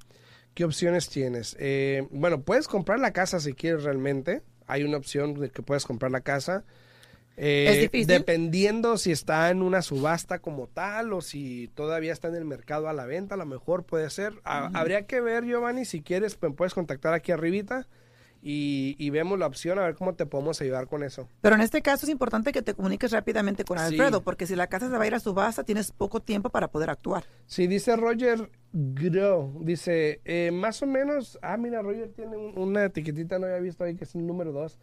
¿Qué 0.54 0.66
opciones 0.66 1.10
tienes? 1.10 1.56
Eh, 1.60 2.08
bueno, 2.12 2.42
puedes 2.42 2.68
comprar 2.68 3.00
la 3.00 3.12
casa 3.12 3.40
si 3.40 3.54
quieres 3.54 3.84
realmente. 3.84 4.44
Hay 4.68 4.84
una 4.84 4.98
opción 4.98 5.34
de 5.34 5.50
que 5.50 5.64
puedes 5.64 5.86
comprar 5.86 6.12
la 6.12 6.22
casa. 6.22 6.64
Eh, 7.40 7.68
¿Es 7.70 7.82
difícil? 7.82 8.08
Dependiendo 8.08 8.98
si 8.98 9.12
está 9.12 9.50
en 9.52 9.62
una 9.62 9.82
subasta 9.84 10.40
como 10.40 10.68
tal 10.68 11.14
o 11.14 11.22
si 11.22 11.68
todavía 11.76 12.12
está 12.12 12.28
en 12.30 12.36
el 12.36 12.46
mercado 12.46 12.90
a 12.90 12.94
la 12.94 13.06
venta, 13.06 13.36
a 13.36 13.38
lo 13.38 13.46
mejor 13.46 13.84
puede 13.84 14.10
ser. 14.10 14.34
Ha- 14.44 14.72
Habría 14.74 15.06
que 15.06 15.22
ver, 15.22 15.46
Giovanni, 15.46 15.86
si 15.86 16.02
quieres, 16.02 16.38
me 16.42 16.50
puedes 16.52 16.74
contactar 16.74 17.14
aquí 17.14 17.32
arribita 17.32 17.88
y, 18.42 18.96
y 18.98 19.10
vemos 19.12 19.38
la 19.38 19.46
opción 19.48 19.78
a 19.78 19.84
ver 19.84 19.96
cómo 19.96 20.16
te 20.16 20.26
podemos 20.26 20.62
ayudar 20.62 20.88
con 20.88 21.04
eso. 21.04 21.28
Pero 21.42 21.56
en 21.56 21.62
este 21.62 21.82
caso 21.84 22.06
es 22.06 22.12
importante 22.12 22.52
que 22.52 22.62
te 22.64 22.74
comuniques 22.74 23.12
rápidamente 23.12 23.64
con 23.66 23.78
Sí. 23.78 23.84
Alfredo, 23.86 24.22
porque 24.24 24.48
si 24.48 24.56
la 24.56 24.68
casa 24.68 24.90
se 24.90 24.98
va 24.98 25.04
a 25.04 25.08
ir 25.08 25.14
a 25.16 25.20
subasta, 25.20 25.64
tienes 25.64 25.92
poco 25.92 26.22
tiempo 26.22 26.50
para 26.50 26.70
poder 26.70 26.90
actuar. 26.90 27.26
Sí, 27.46 27.68
dice 27.68 27.96
Roger 27.96 28.50
Grow, 28.74 29.60
dice, 29.64 30.22
eh, 30.26 30.52
más 30.52 30.82
o 30.82 30.88
menos, 30.88 31.38
ah, 31.42 31.58
mira, 31.58 31.82
Roger 31.82 32.10
tiene 32.16 32.36
un- 32.38 32.58
una 32.58 32.86
etiquetita, 32.86 33.38
no 33.40 33.46
había 33.48 33.60
visto 33.60 33.84
ahí 33.84 33.96
que 33.96 34.04
es 34.06 34.16
el 34.16 34.26
número 34.26 34.52
2. 34.52 34.78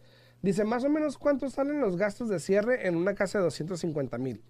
Dice, 0.45 0.63
más 0.63 0.83
o 0.83 0.89
menos, 0.89 1.17
¿cuánto 1.17 1.49
salen 1.49 1.81
los 1.81 1.97
gastos 1.97 2.29
de 2.29 2.39
cierre 2.39 2.87
en 2.87 2.95
una 2.95 3.15
casa 3.15 3.39
de 3.39 3.45
250 3.45 4.17
mil? 4.19 4.41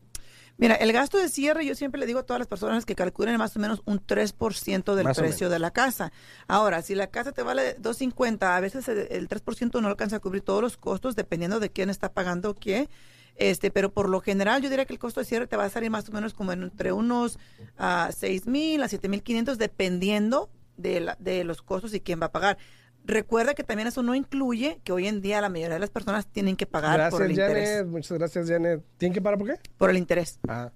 Mira, 0.57 0.75
el 0.75 0.91
gasto 0.91 1.17
de 1.17 1.29
cierre, 1.29 1.65
yo 1.65 1.73
siempre 1.75 1.99
le 1.99 2.05
digo 2.05 2.19
a 2.19 2.23
todas 2.23 2.39
las 2.39 2.47
personas 2.47 2.85
que 2.85 2.95
calculen 2.95 3.37
más 3.37 3.55
o 3.55 3.59
menos 3.59 3.81
un 3.85 3.99
3% 4.05 4.95
del 4.95 5.03
Más 5.05 5.17
precio 5.17 5.49
de 5.49 5.59
la 5.59 5.71
casa. 5.71 6.11
Ahora, 6.47 6.81
si 6.81 6.95
la 6.95 7.07
casa 7.07 7.31
te 7.31 7.43
vale 7.43 7.75
250, 7.79 8.55
a 8.55 8.59
veces 8.59 8.87
el, 8.89 9.07
el 9.09 9.27
3% 9.29 9.81
no 9.81 9.87
alcanza 9.87 10.17
a 10.17 10.19
cubrir 10.19 10.41
todos 10.43 10.61
los 10.61 10.75
costos, 10.77 11.15
dependiendo 11.15 11.59
de 11.61 11.69
quién 11.69 11.89
está 11.89 12.11
pagando 12.13 12.53
qué. 12.55 12.89
Este, 13.37 13.71
pero 13.71 13.91
por 13.91 14.07
lo 14.09 14.19
general, 14.21 14.61
yo 14.61 14.69
diría 14.69 14.85
que 14.85 14.93
el 14.93 14.99
costo 14.99 15.19
de 15.21 15.25
cierre 15.25 15.47
te 15.47 15.57
va 15.57 15.65
a 15.65 15.69
salir 15.69 15.89
más 15.91 16.07
o 16.09 16.11
menos 16.13 16.33
como 16.33 16.51
entre 16.53 16.91
unos 16.93 17.37
a 17.77 18.09
6 18.17 18.47
mil 18.47 18.81
a 18.83 18.87
7 18.87 19.09
mil 19.09 19.23
500, 19.23 19.57
dependiendo 19.57 20.49
de, 20.77 20.99
la- 21.01 21.17
de 21.19 21.43
los 21.43 21.61
costos 21.61 21.93
y 21.93 21.99
quién 22.01 22.21
va 22.21 22.27
a 22.27 22.31
pagar. 22.31 22.57
Recuerda 23.05 23.53
que 23.53 23.63
también 23.63 23.87
eso 23.87 24.01
no 24.03 24.15
incluye 24.15 24.79
que 24.83 24.91
hoy 24.91 25.07
en 25.07 25.21
día 25.21 25.39
la 25.41 25.49
mayoría 25.49 25.75
de 25.75 25.79
las 25.79 25.91
personas 25.91 26.25
tienen 26.27 26.55
que 26.55 26.65
pagar 26.65 27.09
por 27.11 27.21
el 27.21 27.33
Gracias, 27.35 27.49
interés. 27.49 27.69
Janet, 27.77 27.87
muchas 27.91 28.17
gracias, 28.17 28.49
Janet. 28.49 28.83
¿Tienen 28.97 29.13
que 29.13 29.21
pagar 29.21 29.37
por 29.37 29.47
qué? 29.47 29.59
Por 29.77 29.89
el 29.91 29.97
interés. 29.97 30.39
Ah. 30.47 30.71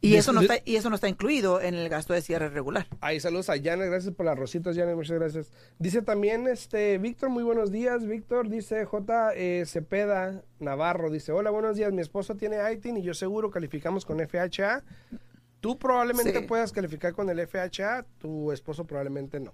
Y 0.00 0.14
eso, 0.14 0.32
no 0.32 0.40
está, 0.42 0.54
y 0.64 0.76
eso 0.76 0.90
no 0.90 0.94
está 0.94 1.08
incluido 1.08 1.60
en 1.60 1.74
el 1.74 1.88
gasto 1.88 2.12
de 2.12 2.22
cierre 2.22 2.48
regular. 2.50 2.86
Ahí 3.00 3.18
saludos 3.18 3.50
a 3.50 3.54
Janet, 3.60 3.90
gracias 3.90 4.14
por 4.14 4.26
las 4.26 4.38
rositas, 4.38 4.76
Janet, 4.76 4.94
muchas 4.94 5.18
gracias. 5.18 5.50
Dice 5.80 6.02
también, 6.02 6.46
este, 6.46 6.98
Víctor, 6.98 7.30
muy 7.30 7.42
buenos 7.42 7.72
días, 7.72 8.06
Víctor, 8.06 8.48
dice 8.48 8.84
J. 8.84 9.32
eh, 9.34 9.64
Cepeda 9.66 10.42
Navarro, 10.60 11.10
dice, 11.10 11.32
hola, 11.32 11.50
buenos 11.50 11.76
días, 11.76 11.92
mi 11.92 12.00
esposo 12.00 12.36
tiene 12.36 12.58
ITIN 12.72 12.96
y 12.98 13.02
yo 13.02 13.12
seguro 13.12 13.50
calificamos 13.50 14.04
con 14.04 14.20
FHA. 14.20 14.84
Tú 15.60 15.76
probablemente 15.80 16.38
Sí. 16.38 16.44
puedas 16.46 16.70
calificar 16.70 17.12
con 17.12 17.28
el 17.28 17.40
FHA, 17.40 18.04
tu 18.18 18.52
esposo 18.52 18.84
probablemente 18.84 19.40
no, 19.40 19.50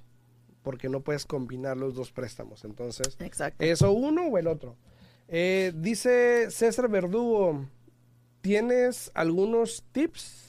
porque 0.65 0.89
no 0.89 1.01
puedes 1.03 1.25
combinar 1.27 1.77
los 1.77 1.95
dos 1.95 2.11
préstamos, 2.11 2.65
entonces, 2.65 3.17
Exacto. 3.21 3.63
eso 3.63 3.93
uno 3.93 4.27
o 4.27 4.39
el 4.39 4.49
otro. 4.49 4.77
Eh, 5.29 5.73
dice 5.77 6.51
César 6.51 6.89
Verdugo, 6.89 7.67
¿tienes 8.41 9.11
algunos 9.15 9.85
tips? 9.93 10.43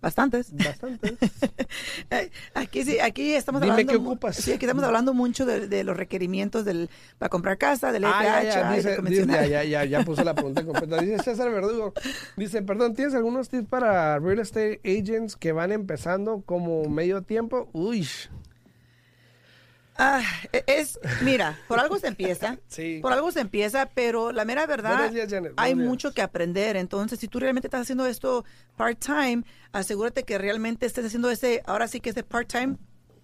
Bastantes. 0.00 0.52
Bastantes. 0.54 1.14
Aquí 2.54 2.84
sí, 2.84 3.00
aquí 3.00 3.32
estamos 3.34 3.60
Dime 3.60 3.72
hablando. 3.72 3.92
qué 3.92 3.98
ocupas. 3.98 4.36
Sí, 4.36 4.52
aquí 4.52 4.64
estamos 4.64 4.84
hablando 4.84 5.12
mucho 5.12 5.44
de, 5.44 5.66
de 5.66 5.82
los 5.82 5.96
requerimientos 5.96 6.64
del 6.64 6.88
para 7.18 7.28
comprar 7.30 7.58
casa, 7.58 7.90
del 7.90 8.04
Ah, 8.04 8.20
ya, 8.22 8.42
ya, 8.44 8.72
dice, 8.72 8.96
dice, 9.02 9.26
ya, 9.26 9.64
ya, 9.64 9.84
ya 9.84 10.04
puso 10.04 10.22
la 10.22 10.34
pregunta 10.34 10.64
completa. 10.64 11.00
Dice 11.00 11.18
César 11.24 11.50
Verdugo, 11.50 11.94
dice, 12.36 12.62
perdón, 12.62 12.94
¿tienes 12.94 13.14
algunos 13.14 13.48
tips 13.48 13.66
para 13.68 14.20
real 14.20 14.38
estate 14.38 14.80
agents 14.84 15.34
que 15.34 15.50
van 15.50 15.72
empezando 15.72 16.42
como 16.46 16.88
medio 16.88 17.22
tiempo? 17.22 17.68
Uy, 17.72 18.06
Ah, 20.00 20.22
e- 20.52 20.62
es, 20.68 20.98
mira, 21.22 21.58
por 21.66 21.80
algo 21.80 21.98
se 21.98 22.06
empieza. 22.06 22.56
Sí. 22.68 23.00
Por 23.02 23.12
algo 23.12 23.32
se 23.32 23.40
empieza, 23.40 23.86
pero 23.94 24.30
la 24.32 24.44
mera 24.44 24.64
verdad, 24.66 24.94
Buenos 24.96 25.14
días, 25.14 25.28
Janet. 25.28 25.52
hay 25.56 25.74
días. 25.74 25.86
mucho 25.86 26.12
que 26.12 26.22
aprender. 26.22 26.76
Entonces, 26.76 27.18
si 27.18 27.26
tú 27.28 27.40
realmente 27.40 27.66
estás 27.66 27.82
haciendo 27.82 28.06
esto 28.06 28.44
part-time, 28.76 29.42
asegúrate 29.72 30.22
que 30.22 30.38
realmente 30.38 30.86
estés 30.86 31.04
haciendo 31.06 31.30
ese, 31.30 31.62
ahora 31.66 31.88
sí 31.88 32.00
que 32.00 32.10
ese 32.10 32.22
part-time 32.22 32.76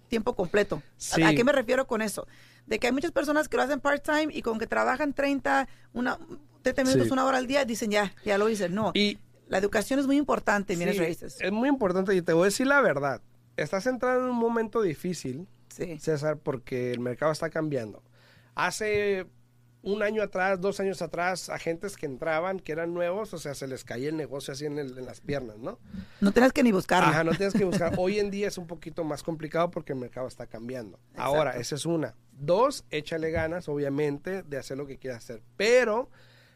tiempo 0.09 0.35
completo. 0.35 0.83
Sí. 0.97 1.23
¿A, 1.23 1.29
a 1.29 1.33
qué 1.33 1.43
me 1.43 1.51
refiero 1.53 1.87
con 1.87 2.01
eso? 2.01 2.27
De 2.67 2.77
que 2.79 2.87
hay 2.87 2.93
muchas 2.93 3.11
personas 3.11 3.47
que 3.47 3.55
lo 3.57 3.63
hacen 3.63 3.79
part-time 3.79 4.27
y 4.33 4.41
con 4.41 4.59
que 4.59 4.67
trabajan 4.67 5.13
30, 5.13 5.67
una, 5.93 6.17
30 6.63 6.83
minutos, 6.83 7.07
Sí. 7.07 7.13
una 7.13 7.25
hora 7.25 7.37
al 7.37 7.47
día, 7.47 7.63
dicen 7.63 7.89
ya, 7.91 8.13
ya 8.25 8.37
lo 8.37 8.49
hice. 8.49 8.67
No. 8.69 8.91
y 8.93 9.17
La 9.47 9.59
educación 9.59 9.99
es 9.99 10.07
muy 10.07 10.17
importante 10.17 10.75
bienes 10.75 10.97
sí, 10.97 11.25
es 11.39 11.51
muy 11.51 11.69
importante 11.69 12.13
y 12.15 12.21
te 12.21 12.33
voy 12.33 12.41
a 12.43 12.45
decir 12.45 12.67
la 12.67 12.81
verdad. 12.81 13.21
Estás 13.55 13.85
entrando 13.87 14.25
en 14.25 14.31
un 14.31 14.37
momento 14.37 14.81
difícil, 14.81 15.47
Sí. 15.75 15.99
César, 15.99 16.37
porque 16.37 16.91
el 16.91 16.99
mercado 16.99 17.31
está 17.31 17.49
cambiando. 17.49 18.01
Hace 18.55 19.25
un 19.81 20.01
año 20.01 20.23
atrás, 20.23 20.59
dos 20.61 20.79
años 20.79 21.01
atrás, 21.03 21.49
agentes 21.49 21.95
que 21.95 22.05
entraban, 22.07 22.59
que 22.59 22.71
eran 22.71 22.93
nuevos, 22.93 23.33
o 23.33 23.37
sea, 23.37 23.53
se 23.53 23.67
les 23.67 23.83
caía 23.83 24.09
el 24.09 24.17
negocio 24.17 24.51
así 24.53 24.65
en, 24.65 24.79
el- 24.79 24.97
en 24.97 25.05
las 25.05 25.21
piernas, 25.21 25.57
¿no? 25.59 25.77
No 26.21 26.31
tienes 26.31 26.53
que 26.53 26.63
ni 26.63 26.71
buscarlo. 26.71 27.09
Ajá, 27.09 27.23
no 27.23 27.33
tienes 27.33 27.53
que 27.53 27.65
buscar. 27.65 27.93
Hoy 27.99 28.17
en 28.19 28.31
día 28.31 28.47
es 28.47 28.57
un 28.57 28.65
poquito 28.65 29.03
más 29.03 29.21
complicado 29.21 29.69
porque 29.69 29.93
el 29.93 29.99
mercado 29.99 30.27
está 30.27 30.47
cambiando. 30.47 30.99
Ahora, 31.15 31.51
esa 31.57 31.75
es 31.75 31.85
una. 31.85 32.15
Dos, 32.31 32.83
échale 32.89 33.29
ganas, 33.29 33.69
obviamente, 33.69 34.41
de 34.41 34.57
hacer 34.57 34.77
lo 34.77 34.87
que 34.87 34.97
quieras 34.97 35.23
hacer. 35.23 35.43
Pero 35.55 36.09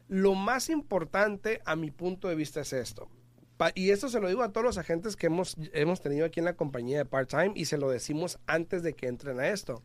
lo 0.08 0.34
más 0.34 0.70
importante, 0.70 1.62
a 1.66 1.76
mi 1.76 1.92
punto 1.92 2.30
de 2.30 2.36
vista, 2.36 2.62
es 2.62 2.74
esto. 2.74 3.10
Y 3.76 3.92
esto 3.92 4.10
se 4.10 4.20
lo 4.20 4.28
digo 4.30 4.44
a 4.44 4.52
todos 4.52 4.66
los 4.66 4.78
agentes 4.78 5.16
que 5.16 5.28
hemos, 5.28 5.58
hemos 5.74 6.02
tenido 6.02 6.26
aquí 6.26 6.40
en 6.40 6.46
la 6.46 6.56
compañía 6.56 6.98
de 7.00 7.06
part-time 7.06 7.52
y 7.56 7.66
se 7.66 7.78
lo 7.78 7.90
decimos 7.90 8.40
antes 8.48 8.84
de 8.84 8.94
que 8.94 9.08
entren 9.08 9.40
a 9.40 9.50
esto. 9.50 9.84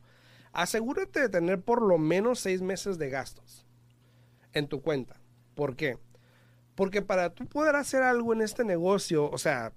Asegúrate 0.53 1.21
de 1.21 1.29
tener 1.29 1.61
por 1.61 1.83
lo 1.83 1.99
menos 1.99 2.39
seis 2.39 2.63
meses 2.63 2.99
de 2.99 3.11
gastos 3.11 3.67
en 4.53 4.69
tu 4.69 4.81
cuenta. 4.81 5.21
¿Por 5.55 5.75
qué? 5.75 5.99
Porque 6.77 7.03
para 7.03 7.31
tú 7.31 7.47
poder 7.47 7.75
hacer 7.77 8.03
algo 8.03 8.33
en 8.33 8.43
este 8.43 8.65
negocio, 8.65 9.29
o 9.31 9.39
sea, 9.39 9.73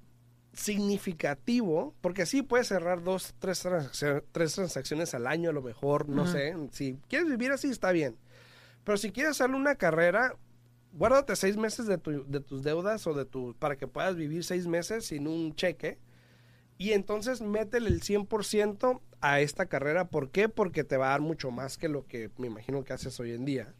significativo, 0.54 1.96
porque 2.02 2.26
sí 2.26 2.42
puedes 2.42 2.68
cerrar 2.68 3.04
dos, 3.04 3.36
tres, 3.40 3.64
transaccio- 3.66 4.24
tres 4.32 4.54
transacciones 4.54 5.14
al 5.14 5.28
año 5.28 5.50
a 5.50 5.54
lo 5.54 5.62
mejor, 5.62 6.10
no 6.10 6.28
sé. 6.28 6.56
Si 6.72 7.00
quieres 7.08 7.28
vivir 7.30 7.52
así, 7.52 7.70
está 7.70 7.92
bien. 7.92 8.18
Pero 8.84 8.98
si 8.98 9.12
quieres 9.12 9.32
hacerle 9.32 9.56
una 9.58 9.76
carrera, 9.76 10.36
guárdate 10.94 11.36
seis 11.36 11.58
meses 11.58 11.86
de, 11.88 11.98
tu- 11.98 12.26
de 12.30 12.40
tus 12.40 12.64
deudas 12.64 13.06
o 13.08 13.14
de 13.14 13.26
tu, 13.26 13.56
para 13.60 13.78
que 13.78 13.88
puedas 13.88 14.16
vivir 14.16 14.44
seis 14.44 14.68
meses 14.68 15.06
sin 15.06 15.28
un 15.28 15.56
cheque. 15.56 16.00
Y 16.78 16.92
entonces 16.92 17.42
métele 17.42 17.90
el 17.90 18.02
100% 18.02 19.02
a 19.22 19.42
esta 19.42 19.66
carrera. 19.66 20.10
¿Por 20.10 20.30
qué? 20.30 20.48
Porque 20.50 20.84
te 20.84 20.98
va 20.98 21.08
a 21.08 21.12
dar 21.12 21.22
mucho 21.22 21.50
más 21.52 21.78
que 21.78 21.90
lo 21.90 22.06
que 22.06 22.30
me 22.38 22.48
imagino 22.48 22.84
que 22.84 22.94
haces 22.94 23.20
hoy 23.20 23.32
en 23.32 23.46
día. 23.46 23.74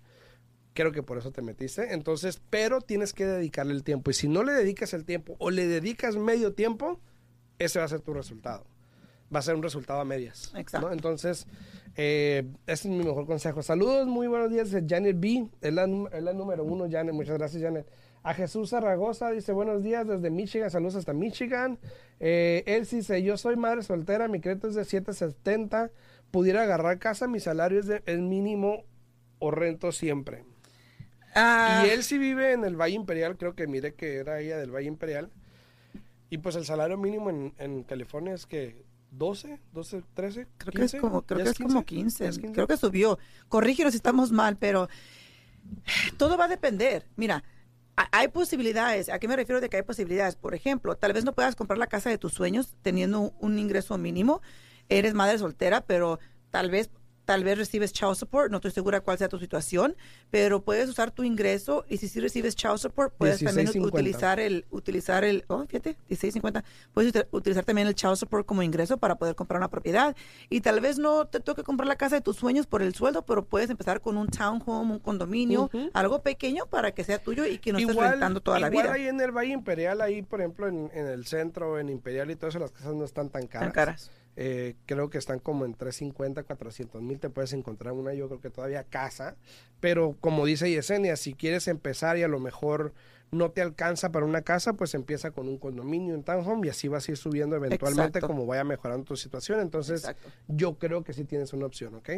Creo 0.74 0.92
que 0.92 1.04
por 1.04 1.18
eso 1.18 1.32
te 1.32 1.42
metiste. 1.42 1.94
Entonces, 1.94 2.42
pero 2.50 2.82
tienes 2.82 3.14
que 3.14 3.26
dedicarle 3.26 3.74
el 3.74 3.84
tiempo. 3.84 4.10
Y 4.12 4.14
si 4.16 4.28
no 4.28 4.44
le 4.44 4.52
dedicas 4.54 4.94
el 4.94 5.06
tiempo 5.06 5.36
o 5.40 5.52
le 5.52 5.68
dedicas 5.68 6.16
medio 6.16 6.54
tiempo, 6.54 7.00
ese 7.60 7.80
va 7.80 7.86
a 7.86 7.90
ser 7.90 8.02
tu 8.02 8.14
resultado. 8.14 8.66
Va 9.34 9.40
a 9.40 9.42
ser 9.42 9.56
un 9.56 9.64
resultado 9.64 10.00
a 10.00 10.06
medias. 10.06 10.52
¿no? 10.54 10.60
Exacto. 10.60 10.92
Entonces, 10.92 11.48
eh, 11.96 12.48
ese 12.66 12.88
es 12.88 12.94
mi 12.94 13.04
mejor 13.04 13.26
consejo. 13.26 13.62
Saludos, 13.62 14.08
muy 14.08 14.28
buenos 14.28 14.50
días. 14.50 14.70
Janet 14.88 15.20
B. 15.20 15.48
Es 15.62 15.74
la, 15.74 15.84
es 16.14 16.24
la 16.24 16.34
número 16.34 16.64
uno, 16.64 16.88
Janet. 16.90 17.14
Muchas 17.14 17.38
gracias, 17.38 17.62
Janet. 17.62 17.88
A 18.24 18.34
Jesús 18.34 18.72
Zaragoza 18.72 19.32
dice 19.32 19.54
buenos 19.54 19.84
días 19.84 20.08
desde 20.08 20.30
Michigan. 20.30 20.70
Saludos 20.70 20.96
hasta 20.96 21.14
Michigan. 21.14 21.80
Eh, 22.20 22.64
él 22.66 22.86
dice, 22.86 23.24
yo 23.24 23.38
soy 23.38 23.56
madre 23.56 23.84
soltera, 23.84 24.28
mi 24.28 24.42
crédito 24.42 24.68
es 24.68 24.76
de 24.76 24.84
770. 24.84 25.92
Pudiera 26.32 26.64
agarrar 26.64 27.00
casa, 27.00 27.28
mi 27.28 27.40
salario 27.40 27.80
es 27.80 27.88
de 27.88 28.04
el 28.06 28.22
mínimo 28.22 28.84
o 29.40 29.52
rento 29.52 29.92
siempre. 29.94 30.44
Ah, 31.36 31.84
Y 31.86 31.90
él 31.90 32.04
sí 32.04 32.18
vive 32.18 32.52
en 32.52 32.66
el 32.66 32.76
Valle 32.76 32.96
Imperial, 32.96 33.38
creo 33.38 33.56
que 33.56 33.68
mire 33.68 33.94
que 33.94 34.18
era 34.18 34.40
ella 34.42 34.58
del 34.58 34.72
Valle 34.76 34.88
Imperial. 34.88 35.30
Y 36.30 36.40
pues 36.40 36.56
el 36.58 36.66
salario 36.66 36.98
mínimo 36.98 37.30
en, 37.30 37.54
en 37.58 37.84
California 37.84 38.34
es 38.34 38.46
que 38.46 38.84
12, 39.12 39.60
12, 39.74 40.04
13, 40.14 40.48
creo 40.58 40.72
que 40.74 40.84
es 40.84 40.92
15, 40.92 41.00
como, 41.00 41.22
creo 41.24 41.40
¿ya 41.40 41.44
que 41.46 41.50
es 41.52 41.58
como 41.58 41.84
15. 41.86 42.24
¿Ya 42.24 42.30
es 42.30 42.38
15? 42.40 42.54
Creo 42.54 42.68
que 42.68 42.78
subió. 42.78 43.18
Corrígenos 43.50 43.94
si 43.94 43.98
estamos 43.98 44.32
mal, 44.32 44.58
pero 44.58 44.88
todo 46.18 46.38
va 46.38 46.46
a 46.46 46.50
depender. 46.50 47.08
Mira, 47.16 47.44
ha- 47.96 48.10
hay 48.12 48.28
posibilidades. 48.28 49.10
¿A 49.10 49.20
qué 49.20 49.28
me 49.28 49.36
refiero 49.36 49.62
de 49.62 49.70
que 49.70 49.78
hay 49.78 49.84
posibilidades? 49.84 50.36
Por 50.36 50.54
ejemplo, 50.56 50.96
tal 50.96 51.14
vez 51.14 51.24
no 51.26 51.34
puedas 51.34 51.56
comprar 51.56 51.78
la 51.78 51.88
casa 51.88 52.10
de 52.10 52.18
tus 52.18 52.34
sueños 52.34 52.76
teniendo 52.82 53.34
un 53.40 53.60
ingreso 53.60 53.98
mínimo. 53.98 54.42
Eres 54.90 55.14
madre 55.14 55.38
soltera, 55.40 55.82
pero 55.82 56.20
tal 56.50 56.70
vez 56.70 56.90
tal 57.28 57.44
vez 57.44 57.58
recibes 57.58 57.92
child 57.92 58.16
support, 58.16 58.50
no 58.50 58.58
estoy 58.58 58.72
segura 58.72 59.02
cuál 59.02 59.18
sea 59.18 59.28
tu 59.28 59.38
situación, 59.38 59.98
pero 60.32 60.62
puedes 60.64 60.88
usar 60.90 61.12
tu 61.12 61.24
ingreso 61.24 61.84
y 61.90 61.98
si 61.98 62.08
sí 62.08 62.22
recibes 62.22 62.56
child 62.56 62.78
support, 62.78 63.14
puedes 63.18 63.44
también 63.44 63.68
16.50. 63.68 63.86
utilizar 63.86 64.40
el 64.40 64.66
utilizar 64.72 65.26
el, 65.26 65.44
oh, 65.48 65.66
fíjate, 65.68 65.98
16.50. 66.10 66.64
Puedes 66.94 67.14
util- 67.14 67.28
utilizar 67.32 67.66
también 67.66 67.88
el 67.90 67.96
child 67.96 68.16
support 68.16 68.46
como 68.46 68.64
ingreso 68.64 68.98
para 68.98 69.16
poder 69.18 69.36
comprar 69.36 69.60
una 69.60 69.70
propiedad 69.70 70.16
y 70.50 70.62
tal 70.62 70.80
vez 70.80 70.98
no 71.00 71.28
te 71.28 71.42
toque 71.42 71.64
comprar 71.64 71.86
la 71.88 71.98
casa 71.98 72.16
de 72.16 72.22
tus 72.22 72.38
sueños 72.38 72.66
por 72.66 72.82
el 72.82 72.96
sueldo, 72.96 73.26
pero 73.26 73.44
puedes 73.44 73.70
empezar 73.70 74.00
con 74.00 74.16
un 74.18 74.28
townhome, 74.30 74.94
un 74.94 75.00
condominio, 75.00 75.70
algo 75.94 76.22
pequeño 76.24 76.66
para 76.68 76.94
que 76.94 77.04
sea 77.04 77.20
tuyo 77.20 77.46
y 77.46 77.58
que 77.58 77.74
no 77.74 77.80
estés 77.80 77.94
rentando 77.96 78.40
toda 78.40 78.58
la 78.60 78.70
igual 78.70 78.86
vida. 78.86 78.94
ahí 78.94 79.08
en 79.08 79.20
el 79.20 79.32
Valle 79.32 79.52
Imperial, 79.52 80.00
ahí 80.00 80.22
por 80.22 80.40
ejemplo 80.40 80.70
en, 80.70 80.90
en 80.94 81.08
el 81.08 81.26
centro, 81.26 81.78
en 81.78 81.90
Imperial 81.90 82.32
y 82.32 82.38
todo 82.38 82.48
eso, 82.50 82.60
las 82.60 82.72
casas 82.72 82.96
no 82.96 83.04
están 83.04 83.30
tan 83.30 83.48
caras. 83.48 83.68
Tan 83.68 83.74
caras. 83.74 84.12
Eh, 84.40 84.76
creo 84.86 85.10
que 85.10 85.18
están 85.18 85.40
como 85.40 85.66
en 85.66 85.74
350, 85.74 86.44
400 86.44 87.02
mil. 87.02 87.20
Te 87.20 87.32
puedes 87.32 87.54
encontrar 87.54 87.94
una, 87.94 88.14
yo 88.14 88.28
creo 88.28 88.40
que 88.40 88.52
todavía 88.52 88.84
casa. 88.84 89.36
Pero 89.80 90.16
como 90.22 90.46
dice 90.46 90.70
Yesenia, 90.70 91.16
si 91.16 91.34
quieres 91.34 91.68
empezar 91.68 92.18
y 92.20 92.24
a 92.24 92.28
lo 92.28 92.40
mejor 92.40 92.94
no 93.32 93.50
te 93.50 93.62
alcanza 93.62 94.12
para 94.12 94.26
una 94.26 94.44
casa, 94.44 94.74
pues 94.74 94.94
empieza 94.94 95.32
con 95.32 95.50
un 95.50 95.58
condominio, 95.58 96.14
un 96.14 96.24
townhome 96.24 96.68
y 96.68 96.70
así 96.70 96.88
vas 96.88 97.08
a 97.08 97.12
ir 97.12 97.18
subiendo 97.18 97.56
eventualmente 97.56 98.20
Exacto. 98.20 98.28
como 98.28 98.46
vaya 98.46 98.64
mejorando 98.64 99.06
tu 99.06 99.16
situación. 99.16 99.60
Entonces, 99.60 100.02
Exacto. 100.02 100.30
yo 100.48 100.76
creo 100.78 101.04
que 101.04 101.14
sí 101.14 101.26
tienes 101.26 101.52
una 101.52 101.66
opción, 101.66 101.96
¿ok? 101.96 102.10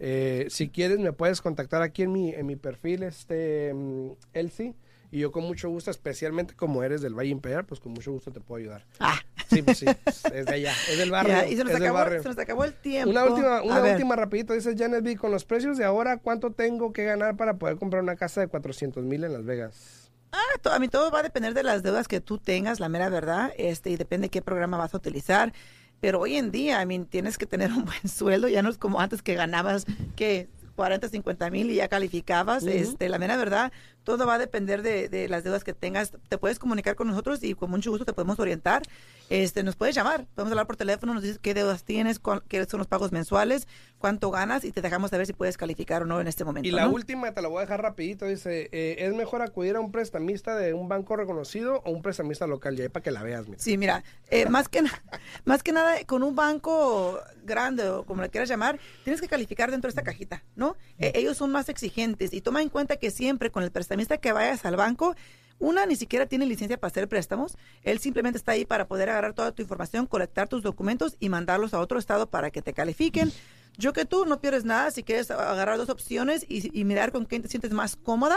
Eh, 0.00 0.46
si 0.48 0.70
quieres, 0.70 0.98
me 0.98 1.12
puedes 1.12 1.42
contactar 1.42 1.82
aquí 1.82 2.02
en 2.02 2.12
mi, 2.12 2.30
en 2.30 2.46
mi 2.46 2.56
perfil, 2.56 3.02
este, 3.02 3.72
mm, 3.74 4.12
Elsie. 4.32 4.74
Y 5.10 5.20
yo 5.20 5.32
con 5.32 5.44
mucho 5.44 5.70
gusto, 5.70 5.90
especialmente 5.90 6.54
como 6.54 6.82
eres 6.82 7.00
del 7.00 7.14
Valle 7.14 7.30
Imperial, 7.30 7.64
pues 7.64 7.80
con 7.80 7.92
mucho 7.92 8.12
gusto 8.12 8.30
te 8.30 8.40
puedo 8.40 8.60
ayudar. 8.60 8.84
Ah, 9.00 9.18
Sí, 9.48 9.62
pues 9.62 9.78
sí, 9.78 9.86
es 10.34 10.46
de 10.46 10.54
allá, 10.54 10.72
es 10.90 10.98
del 10.98 11.10
barrio. 11.10 11.32
ya, 11.34 11.46
y 11.48 11.56
se 11.56 11.64
nos, 11.64 11.72
es 11.72 11.78
del 11.78 11.82
acabó, 11.84 11.98
barrio. 11.98 12.22
se 12.22 12.28
nos 12.28 12.38
acabó 12.38 12.64
el 12.64 12.74
tiempo. 12.74 13.10
Una 13.10 13.24
última, 13.24 13.58
A 13.58 13.62
una 13.62 13.80
ver. 13.80 13.92
última 13.94 14.14
rapidito, 14.16 14.52
dice 14.54 14.74
Janet 14.76 15.02
B. 15.02 15.16
Con 15.16 15.30
los 15.30 15.44
precios 15.44 15.78
de 15.78 15.84
ahora, 15.84 16.18
¿cuánto 16.18 16.50
tengo 16.52 16.92
que 16.92 17.04
ganar 17.04 17.36
para 17.36 17.54
poder 17.54 17.76
comprar 17.76 18.02
una 18.02 18.16
casa 18.16 18.40
de 18.40 18.48
400 18.48 19.04
mil 19.04 19.24
en 19.24 19.32
Las 19.32 19.44
Vegas? 19.44 20.10
Ah, 20.32 20.58
to- 20.60 20.70
a 20.72 20.78
mí 20.78 20.88
todo 20.88 21.10
va 21.10 21.20
a 21.20 21.22
depender 21.22 21.54
de 21.54 21.62
las 21.62 21.82
deudas 21.82 22.06
que 22.08 22.20
tú 22.20 22.36
tengas, 22.38 22.80
la 22.80 22.88
mera 22.90 23.08
verdad, 23.08 23.50
este, 23.56 23.88
y 23.90 23.96
depende 23.96 24.28
qué 24.28 24.42
programa 24.42 24.76
vas 24.76 24.92
a 24.92 24.98
utilizar. 24.98 25.52
Pero 26.00 26.20
hoy 26.20 26.36
en 26.36 26.50
día, 26.52 26.80
I 26.82 26.86
mean, 26.86 27.06
tienes 27.06 27.38
que 27.38 27.46
tener 27.46 27.72
un 27.72 27.84
buen 27.86 28.08
sueldo, 28.08 28.48
ya 28.48 28.60
no 28.62 28.68
es 28.68 28.76
como 28.78 29.00
antes 29.00 29.22
que 29.22 29.34
ganabas 29.34 29.86
que 30.16 30.48
40, 30.76 31.08
50 31.08 31.50
mil 31.50 31.70
y 31.70 31.76
ya 31.76 31.88
calificabas. 31.88 32.62
Este, 32.64 33.08
la 33.08 33.18
mera 33.18 33.36
verdad, 33.36 33.72
todo 34.08 34.24
va 34.26 34.36
a 34.36 34.38
depender 34.38 34.80
de, 34.80 35.10
de 35.10 35.28
las 35.28 35.44
deudas 35.44 35.64
que 35.64 35.74
tengas. 35.74 36.12
Te 36.30 36.38
puedes 36.38 36.58
comunicar 36.58 36.94
con 36.96 37.08
nosotros 37.08 37.42
y 37.44 37.52
con 37.54 37.68
mucho 37.68 37.90
gusto 37.90 38.06
te 38.06 38.14
podemos 38.14 38.38
orientar. 38.40 38.80
Este, 39.28 39.62
nos 39.62 39.76
puedes 39.76 39.94
llamar, 39.94 40.24
podemos 40.34 40.52
hablar 40.52 40.66
por 40.66 40.76
teléfono, 40.76 41.12
nos 41.12 41.22
dices 41.22 41.38
qué 41.38 41.52
deudas 41.52 41.84
tienes, 41.84 42.18
cuál- 42.18 42.42
qué 42.48 42.64
son 42.64 42.78
los 42.78 42.86
pagos 42.86 43.12
mensuales, 43.12 43.68
cuánto 43.98 44.30
ganas 44.30 44.64
y 44.64 44.72
te 44.72 44.80
dejamos 44.80 45.10
saber 45.10 45.26
si 45.26 45.34
puedes 45.34 45.58
calificar 45.58 46.00
o 46.04 46.06
no 46.06 46.18
en 46.22 46.26
este 46.26 46.42
momento. 46.46 46.66
Y 46.66 46.70
la 46.70 46.86
¿no? 46.86 46.92
última 46.92 47.34
te 47.34 47.42
la 47.42 47.48
voy 47.48 47.58
a 47.58 47.60
dejar 47.60 47.82
rapidito, 47.82 48.24
dice, 48.24 48.70
eh, 48.72 48.96
¿es 49.00 49.12
mejor 49.12 49.42
acudir 49.42 49.76
a 49.76 49.80
un 49.80 49.92
prestamista 49.92 50.56
de 50.56 50.72
un 50.72 50.88
banco 50.88 51.14
reconocido 51.16 51.82
o 51.84 51.90
un 51.90 52.00
prestamista 52.00 52.46
local? 52.46 52.76
Ya 52.76 52.88
para 52.88 53.02
que 53.02 53.10
la 53.10 53.22
veas, 53.22 53.46
mira. 53.46 53.58
Sí, 53.60 53.76
mira, 53.76 54.02
eh, 54.30 54.48
más, 54.48 54.70
que, 54.70 54.80
más 55.44 55.62
que 55.62 55.72
nada 55.72 56.02
con 56.06 56.22
un 56.22 56.34
banco 56.34 57.20
grande 57.44 57.86
o 57.90 58.04
como 58.04 58.22
le 58.22 58.30
quieras 58.30 58.48
llamar, 58.48 58.78
tienes 59.04 59.20
que 59.20 59.28
calificar 59.28 59.70
dentro 59.70 59.88
de 59.88 59.90
esta 59.90 60.02
cajita, 60.02 60.42
¿no? 60.56 60.74
Eh, 60.98 61.12
ellos 61.16 61.36
son 61.36 61.50
más 61.50 61.68
exigentes 61.68 62.32
y 62.32 62.40
toma 62.40 62.62
en 62.62 62.70
cuenta 62.70 62.96
que 62.96 63.10
siempre 63.10 63.50
con 63.50 63.62
el 63.62 63.70
prestamista 63.70 63.97
que 64.06 64.32
vayas 64.32 64.64
al 64.64 64.76
banco, 64.76 65.14
una 65.58 65.86
ni 65.86 65.96
siquiera 65.96 66.26
tiene 66.26 66.46
licencia 66.46 66.78
para 66.78 66.90
hacer 66.90 67.08
préstamos, 67.08 67.56
él 67.82 67.98
simplemente 67.98 68.38
está 68.38 68.52
ahí 68.52 68.64
para 68.64 68.86
poder 68.86 69.10
agarrar 69.10 69.34
toda 69.34 69.50
tu 69.52 69.62
información, 69.62 70.06
colectar 70.06 70.48
tus 70.48 70.62
documentos 70.62 71.16
y 71.18 71.28
mandarlos 71.28 71.74
a 71.74 71.80
otro 71.80 71.98
estado 71.98 72.30
para 72.30 72.50
que 72.50 72.62
te 72.62 72.72
califiquen. 72.72 73.32
Yo 73.76 73.92
que 73.92 74.04
tú 74.04 74.24
no 74.24 74.40
pierdes 74.40 74.64
nada, 74.64 74.90
si 74.90 75.02
quieres 75.02 75.30
agarrar 75.30 75.76
dos 75.78 75.88
opciones 75.88 76.44
y, 76.48 76.70
y 76.78 76.84
mirar 76.84 77.10
con 77.12 77.24
quién 77.24 77.42
te 77.42 77.48
sientes 77.48 77.72
más 77.72 77.96
cómoda, 77.96 78.36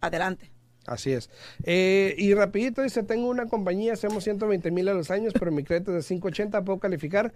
adelante. 0.00 0.50
Así 0.86 1.12
es. 1.12 1.28
Eh, 1.64 2.14
y 2.18 2.34
rapidito 2.34 2.82
dice, 2.82 3.02
tengo 3.02 3.28
una 3.28 3.46
compañía, 3.46 3.92
hacemos 3.92 4.24
120 4.24 4.70
mil 4.70 4.88
a 4.88 4.94
los 4.94 5.10
años, 5.10 5.32
pero 5.38 5.52
mi 5.52 5.62
crédito 5.62 5.96
es 5.96 6.04
de 6.04 6.08
580, 6.08 6.64
¿puedo 6.64 6.78
calificar? 6.78 7.32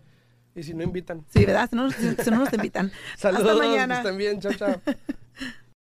Y 0.59 0.65
si 0.65 0.75
no 0.75 0.83
invitan. 0.83 1.25
Sí, 1.33 1.45
¿verdad? 1.45 1.71
Si 1.71 1.77
no, 1.77 1.89
si 1.91 2.31
no 2.31 2.39
nos 2.39 2.53
invitan. 2.53 2.91
Saludos. 3.17 3.53
Hasta 3.53 3.65
mañana. 3.65 3.99
Estén 3.99 4.19
bien. 4.19 4.41
Chao, 4.41 4.53
chao. 4.55 4.81